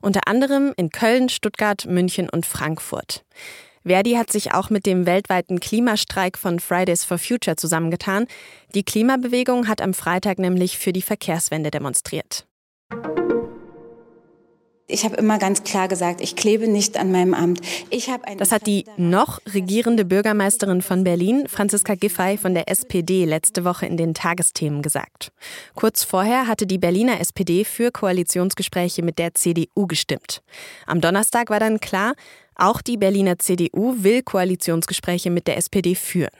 Unter 0.00 0.28
anderem 0.28 0.72
in 0.76 0.90
Köln, 0.90 1.28
Stuttgart, 1.28 1.86
München 1.86 2.30
und 2.30 2.46
Frankfurt. 2.46 3.24
Verdi 3.84 4.12
hat 4.12 4.30
sich 4.30 4.54
auch 4.54 4.70
mit 4.70 4.86
dem 4.86 5.06
weltweiten 5.06 5.58
Klimastreik 5.58 6.38
von 6.38 6.60
Fridays 6.60 7.02
for 7.02 7.18
Future 7.18 7.56
zusammengetan. 7.56 8.28
Die 8.76 8.84
Klimabewegung 8.84 9.66
hat 9.66 9.82
am 9.82 9.92
Freitag 9.92 10.38
nämlich 10.38 10.78
für 10.78 10.92
die 10.92 11.02
Verkehrswende 11.02 11.72
demonstriert. 11.72 12.46
Ich 14.88 15.04
habe 15.04 15.16
immer 15.16 15.38
ganz 15.38 15.62
klar 15.62 15.88
gesagt, 15.88 16.20
ich 16.20 16.36
klebe 16.36 16.68
nicht 16.68 16.98
an 16.98 17.12
meinem 17.12 17.34
Amt. 17.34 17.60
Ich 17.90 18.10
das 18.36 18.52
hat 18.52 18.66
die 18.66 18.84
noch 18.96 19.40
regierende 19.54 20.04
Bürgermeisterin 20.04 20.82
von 20.82 21.04
Berlin, 21.04 21.46
Franziska 21.48 21.94
Giffey 21.94 22.36
von 22.36 22.52
der 22.52 22.68
SPD, 22.68 23.24
letzte 23.24 23.64
Woche 23.64 23.86
in 23.86 23.96
den 23.96 24.12
Tagesthemen 24.12 24.82
gesagt. 24.82 25.32
Kurz 25.74 26.04
vorher 26.04 26.46
hatte 26.46 26.66
die 26.66 26.78
Berliner 26.78 27.20
SPD 27.20 27.64
für 27.64 27.90
Koalitionsgespräche 27.90 29.02
mit 29.02 29.18
der 29.18 29.34
CDU 29.34 29.86
gestimmt. 29.86 30.42
Am 30.86 31.00
Donnerstag 31.00 31.48
war 31.48 31.60
dann 31.60 31.80
klar, 31.80 32.14
auch 32.56 32.82
die 32.82 32.96
Berliner 32.96 33.38
CDU 33.38 33.96
will 33.98 34.22
Koalitionsgespräche 34.22 35.30
mit 35.30 35.46
der 35.46 35.56
SPD 35.56 35.94
führen. 35.94 36.30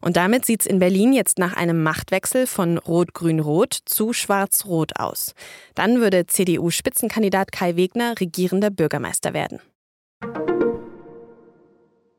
Und 0.00 0.16
damit 0.16 0.44
sieht 0.44 0.62
es 0.62 0.66
in 0.66 0.78
Berlin 0.78 1.12
jetzt 1.12 1.38
nach 1.38 1.54
einem 1.54 1.82
Machtwechsel 1.82 2.46
von 2.46 2.78
Rot-Grün-Rot 2.78 3.78
zu 3.84 4.12
Schwarz-Rot 4.12 4.98
aus. 4.98 5.34
Dann 5.74 6.00
würde 6.00 6.26
CDU-Spitzenkandidat 6.26 7.52
Kai 7.52 7.76
Wegner 7.76 8.14
regierender 8.18 8.70
Bürgermeister 8.70 9.34
werden. 9.34 9.60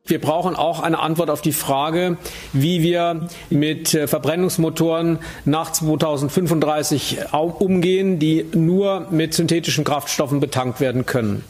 Wir 0.10 0.20
brauchen 0.20 0.56
auch 0.56 0.80
eine 0.80 0.98
Antwort 0.98 1.30
auf 1.30 1.42
die 1.42 1.52
Frage, 1.52 2.18
wie 2.52 2.82
wir 2.82 3.28
mit 3.52 3.94
äh, 3.94 4.08
Verbrennungsmotoren 4.08 5.20
nach 5.46 5.72
2035 5.72 7.32
umgehen, 7.60 8.18
die 8.18 8.44
nur 8.56 9.06
mit 9.12 9.36
synthetischen 9.36 9.84
Kraftstoffen 9.84 10.40
betankt 10.40 10.80
werden 10.80 11.06
können. 11.06 11.44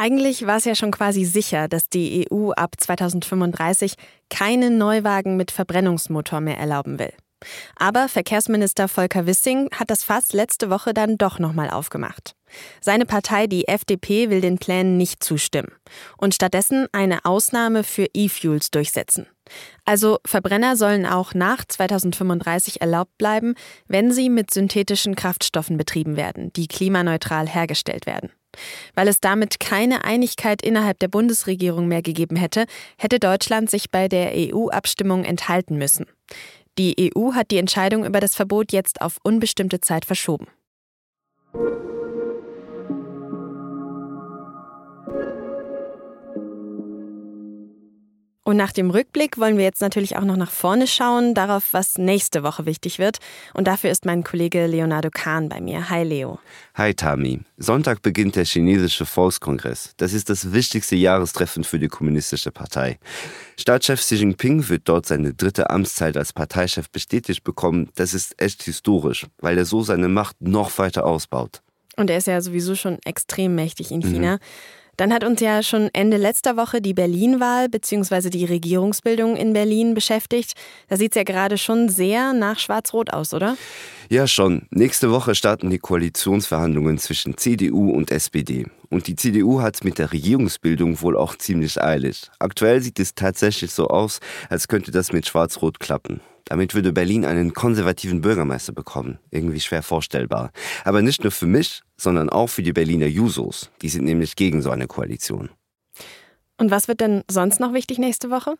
Eigentlich 0.00 0.46
war 0.46 0.56
es 0.56 0.64
ja 0.64 0.74
schon 0.74 0.92
quasi 0.92 1.26
sicher, 1.26 1.68
dass 1.68 1.90
die 1.90 2.26
EU 2.32 2.52
ab 2.52 2.76
2035 2.78 3.96
keine 4.30 4.70
Neuwagen 4.70 5.36
mit 5.36 5.50
Verbrennungsmotor 5.50 6.40
mehr 6.40 6.56
erlauben 6.56 6.98
will. 6.98 7.12
Aber 7.76 8.08
Verkehrsminister 8.08 8.88
Volker 8.88 9.26
Wissing 9.26 9.68
hat 9.74 9.90
das 9.90 10.02
Fass 10.02 10.32
letzte 10.32 10.70
Woche 10.70 10.94
dann 10.94 11.18
doch 11.18 11.38
nochmal 11.38 11.68
aufgemacht. 11.68 12.34
Seine 12.80 13.04
Partei, 13.04 13.46
die 13.46 13.68
FDP, 13.68 14.30
will 14.30 14.40
den 14.40 14.56
Plänen 14.56 14.96
nicht 14.96 15.22
zustimmen 15.22 15.72
und 16.16 16.34
stattdessen 16.34 16.86
eine 16.92 17.26
Ausnahme 17.26 17.84
für 17.84 18.06
E-Fuels 18.14 18.70
durchsetzen. 18.70 19.26
Also 19.84 20.16
Verbrenner 20.24 20.76
sollen 20.76 21.04
auch 21.04 21.34
nach 21.34 21.62
2035 21.66 22.80
erlaubt 22.80 23.18
bleiben, 23.18 23.54
wenn 23.86 24.12
sie 24.12 24.30
mit 24.30 24.50
synthetischen 24.50 25.14
Kraftstoffen 25.14 25.76
betrieben 25.76 26.16
werden, 26.16 26.54
die 26.54 26.68
klimaneutral 26.68 27.46
hergestellt 27.46 28.06
werden. 28.06 28.30
Weil 28.94 29.08
es 29.08 29.20
damit 29.20 29.60
keine 29.60 30.04
Einigkeit 30.04 30.62
innerhalb 30.62 30.98
der 30.98 31.08
Bundesregierung 31.08 31.88
mehr 31.88 32.02
gegeben 32.02 32.36
hätte, 32.36 32.66
hätte 32.98 33.18
Deutschland 33.18 33.70
sich 33.70 33.90
bei 33.90 34.08
der 34.08 34.32
EU-Abstimmung 34.34 35.24
enthalten 35.24 35.76
müssen. 35.76 36.06
Die 36.78 37.12
EU 37.14 37.32
hat 37.34 37.50
die 37.50 37.58
Entscheidung 37.58 38.04
über 38.04 38.20
das 38.20 38.34
Verbot 38.34 38.72
jetzt 38.72 39.02
auf 39.02 39.18
unbestimmte 39.22 39.80
Zeit 39.80 40.04
verschoben. 40.04 40.46
Und 48.42 48.56
nach 48.56 48.72
dem 48.72 48.90
Rückblick 48.90 49.36
wollen 49.36 49.58
wir 49.58 49.64
jetzt 49.64 49.82
natürlich 49.82 50.16
auch 50.16 50.24
noch 50.24 50.36
nach 50.36 50.50
vorne 50.50 50.86
schauen, 50.86 51.34
darauf, 51.34 51.72
was 51.72 51.98
nächste 51.98 52.42
Woche 52.42 52.64
wichtig 52.64 52.98
wird. 52.98 53.18
Und 53.52 53.66
dafür 53.66 53.90
ist 53.90 54.06
mein 54.06 54.24
Kollege 54.24 54.66
Leonardo 54.66 55.10
Kahn 55.12 55.50
bei 55.50 55.60
mir. 55.60 55.90
Hi 55.90 56.04
Leo. 56.04 56.38
Hi 56.74 56.94
Tami. 56.94 57.40
Sonntag 57.58 58.00
beginnt 58.00 58.36
der 58.36 58.46
chinesische 58.46 59.04
Volkskongress. 59.04 59.92
Das 59.98 60.14
ist 60.14 60.30
das 60.30 60.52
wichtigste 60.52 60.96
Jahrestreffen 60.96 61.64
für 61.64 61.78
die 61.78 61.88
Kommunistische 61.88 62.50
Partei. 62.50 62.98
Staatschef 63.58 64.00
Xi 64.00 64.16
Jinping 64.16 64.70
wird 64.70 64.88
dort 64.88 65.04
seine 65.04 65.34
dritte 65.34 65.68
Amtszeit 65.68 66.16
als 66.16 66.32
Parteichef 66.32 66.88
bestätigt 66.88 67.44
bekommen. 67.44 67.90
Das 67.96 68.14
ist 68.14 68.40
echt 68.40 68.62
historisch, 68.62 69.26
weil 69.40 69.58
er 69.58 69.66
so 69.66 69.82
seine 69.82 70.08
Macht 70.08 70.40
noch 70.40 70.78
weiter 70.78 71.04
ausbaut. 71.04 71.60
Und 71.96 72.08
er 72.08 72.16
ist 72.16 72.26
ja 72.26 72.40
sowieso 72.40 72.74
schon 72.74 72.98
extrem 73.04 73.54
mächtig 73.54 73.90
in 73.90 74.00
China. 74.00 74.36
Mhm. 74.36 74.40
Dann 75.00 75.14
hat 75.14 75.24
uns 75.24 75.40
ja 75.40 75.62
schon 75.62 75.88
Ende 75.94 76.18
letzter 76.18 76.58
Woche 76.58 76.82
die 76.82 76.92
Berlin-Wahl 76.92 77.70
bzw. 77.70 78.28
die 78.28 78.44
Regierungsbildung 78.44 79.34
in 79.34 79.54
Berlin 79.54 79.94
beschäftigt. 79.94 80.52
Da 80.88 80.98
sieht 80.98 81.12
es 81.12 81.16
ja 81.16 81.22
gerade 81.22 81.56
schon 81.56 81.88
sehr 81.88 82.34
nach 82.34 82.58
Schwarz-Rot 82.58 83.10
aus, 83.10 83.32
oder? 83.32 83.56
Ja, 84.10 84.26
schon. 84.26 84.66
Nächste 84.68 85.10
Woche 85.10 85.34
starten 85.34 85.70
die 85.70 85.78
Koalitionsverhandlungen 85.78 86.98
zwischen 86.98 87.38
CDU 87.38 87.92
und 87.92 88.10
SPD. 88.10 88.66
Und 88.90 89.06
die 89.06 89.16
CDU 89.16 89.62
hat 89.62 89.82
mit 89.84 89.96
der 89.96 90.12
Regierungsbildung 90.12 91.00
wohl 91.00 91.16
auch 91.16 91.34
ziemlich 91.34 91.80
eilig. 91.80 92.30
Aktuell 92.38 92.82
sieht 92.82 93.00
es 93.00 93.14
tatsächlich 93.14 93.72
so 93.72 93.88
aus, 93.88 94.20
als 94.50 94.68
könnte 94.68 94.90
das 94.90 95.14
mit 95.14 95.26
Schwarz-Rot 95.26 95.80
klappen. 95.80 96.20
Damit 96.50 96.74
würde 96.74 96.92
Berlin 96.92 97.24
einen 97.24 97.54
konservativen 97.54 98.22
Bürgermeister 98.22 98.72
bekommen. 98.72 99.20
Irgendwie 99.30 99.60
schwer 99.60 99.84
vorstellbar. 99.84 100.50
Aber 100.84 101.00
nicht 101.00 101.22
nur 101.22 101.30
für 101.30 101.46
mich, 101.46 101.82
sondern 101.96 102.28
auch 102.28 102.48
für 102.48 102.64
die 102.64 102.72
Berliner 102.72 103.06
Jusos. 103.06 103.70
Die 103.82 103.88
sind 103.88 104.04
nämlich 104.04 104.34
gegen 104.34 104.60
so 104.60 104.70
eine 104.70 104.88
Koalition. 104.88 105.50
Und 106.58 106.72
was 106.72 106.88
wird 106.88 107.00
denn 107.00 107.22
sonst 107.30 107.60
noch 107.60 107.72
wichtig 107.72 107.98
nächste 107.98 108.30
Woche? 108.30 108.56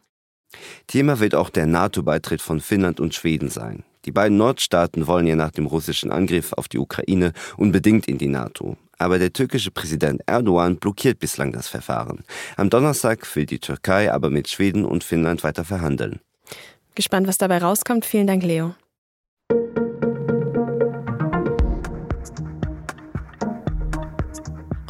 Thema 0.87 1.19
wird 1.19 1.35
auch 1.35 1.51
der 1.51 1.67
NATO-Beitritt 1.67 2.41
von 2.41 2.61
Finnland 2.61 3.01
und 3.01 3.13
Schweden 3.13 3.51
sein. 3.51 3.83
Die 4.05 4.13
beiden 4.13 4.39
Nordstaaten 4.39 5.09
wollen 5.09 5.27
ja 5.27 5.35
nach 5.35 5.51
dem 5.51 5.67
russischen 5.67 6.13
Angriff 6.13 6.53
auf 6.53 6.69
die 6.69 6.79
Ukraine 6.79 7.33
unbedingt 7.57 8.07
in 8.07 8.19
die 8.19 8.29
NATO. 8.29 8.77
Aber 8.99 9.19
der 9.19 9.33
türkische 9.33 9.73
Präsident 9.73 10.23
Erdogan 10.27 10.77
blockiert 10.77 11.19
bislang 11.19 11.51
das 11.51 11.67
Verfahren. 11.67 12.23
Am 12.57 12.71
Donnerstag 12.71 13.35
will 13.35 13.47
die 13.47 13.59
Türkei 13.59 14.13
aber 14.13 14.31
mit 14.31 14.49
Schweden 14.49 14.85
und 14.85 15.03
Finnland 15.03 15.43
weiter 15.43 15.65
verhandeln. 15.65 16.21
Gespannt, 17.01 17.27
was 17.27 17.39
dabei 17.39 17.57
rauskommt. 17.57 18.05
Vielen 18.05 18.27
Dank, 18.27 18.43
Leo. 18.43 18.75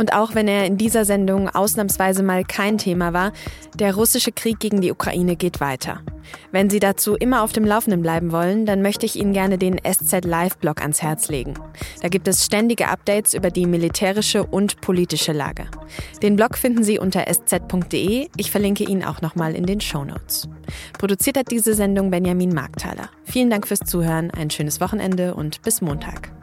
Und 0.01 0.15
auch 0.15 0.35
wenn 0.35 0.49
er 0.49 0.65
in 0.65 0.79
dieser 0.79 1.05
Sendung 1.05 1.51
ausnahmsweise 1.51 2.23
mal 2.23 2.43
kein 2.43 2.79
Thema 2.79 3.13
war, 3.13 3.33
der 3.75 3.95
russische 3.95 4.33
Krieg 4.33 4.59
gegen 4.59 4.81
die 4.81 4.91
Ukraine 4.91 5.37
geht 5.37 5.61
weiter. 5.61 6.01
Wenn 6.53 6.71
Sie 6.71 6.81
dazu 6.81 7.17
immer 7.17 7.43
auf 7.43 7.53
dem 7.53 7.67
Laufenden 7.67 8.01
bleiben 8.01 8.33
wollen, 8.33 8.65
dann 8.65 8.81
möchte 8.81 9.05
ich 9.05 9.17
Ihnen 9.17 9.35
gerne 9.35 9.59
den 9.59 9.79
SZ 9.79 10.25
Live-Blog 10.25 10.81
ans 10.81 11.03
Herz 11.03 11.29
legen. 11.29 11.53
Da 12.01 12.09
gibt 12.09 12.29
es 12.29 12.47
ständige 12.47 12.89
Updates 12.89 13.35
über 13.35 13.51
die 13.51 13.67
militärische 13.67 14.43
und 14.43 14.81
politische 14.81 15.33
Lage. 15.33 15.67
Den 16.23 16.35
Blog 16.35 16.57
finden 16.57 16.83
Sie 16.83 16.99
unter 16.99 17.27
sz.de. 17.29 18.29
Ich 18.39 18.51
verlinke 18.51 18.85
ihn 18.85 19.05
auch 19.05 19.21
nochmal 19.21 19.55
in 19.55 19.67
den 19.67 19.83
Show 19.83 20.03
Notes. 20.03 20.49
Produziert 20.99 21.37
hat 21.37 21.51
diese 21.51 21.75
Sendung 21.75 22.11
Benjamin 22.11 22.55
Markthaler. 22.55 23.11
Vielen 23.25 23.51
Dank 23.51 23.69
fürs 23.69 23.81
Zuhören, 23.81 24.31
ein 24.31 24.49
schönes 24.49 24.81
Wochenende 24.81 25.35
und 25.35 25.61
bis 25.61 25.83
Montag. 25.83 26.40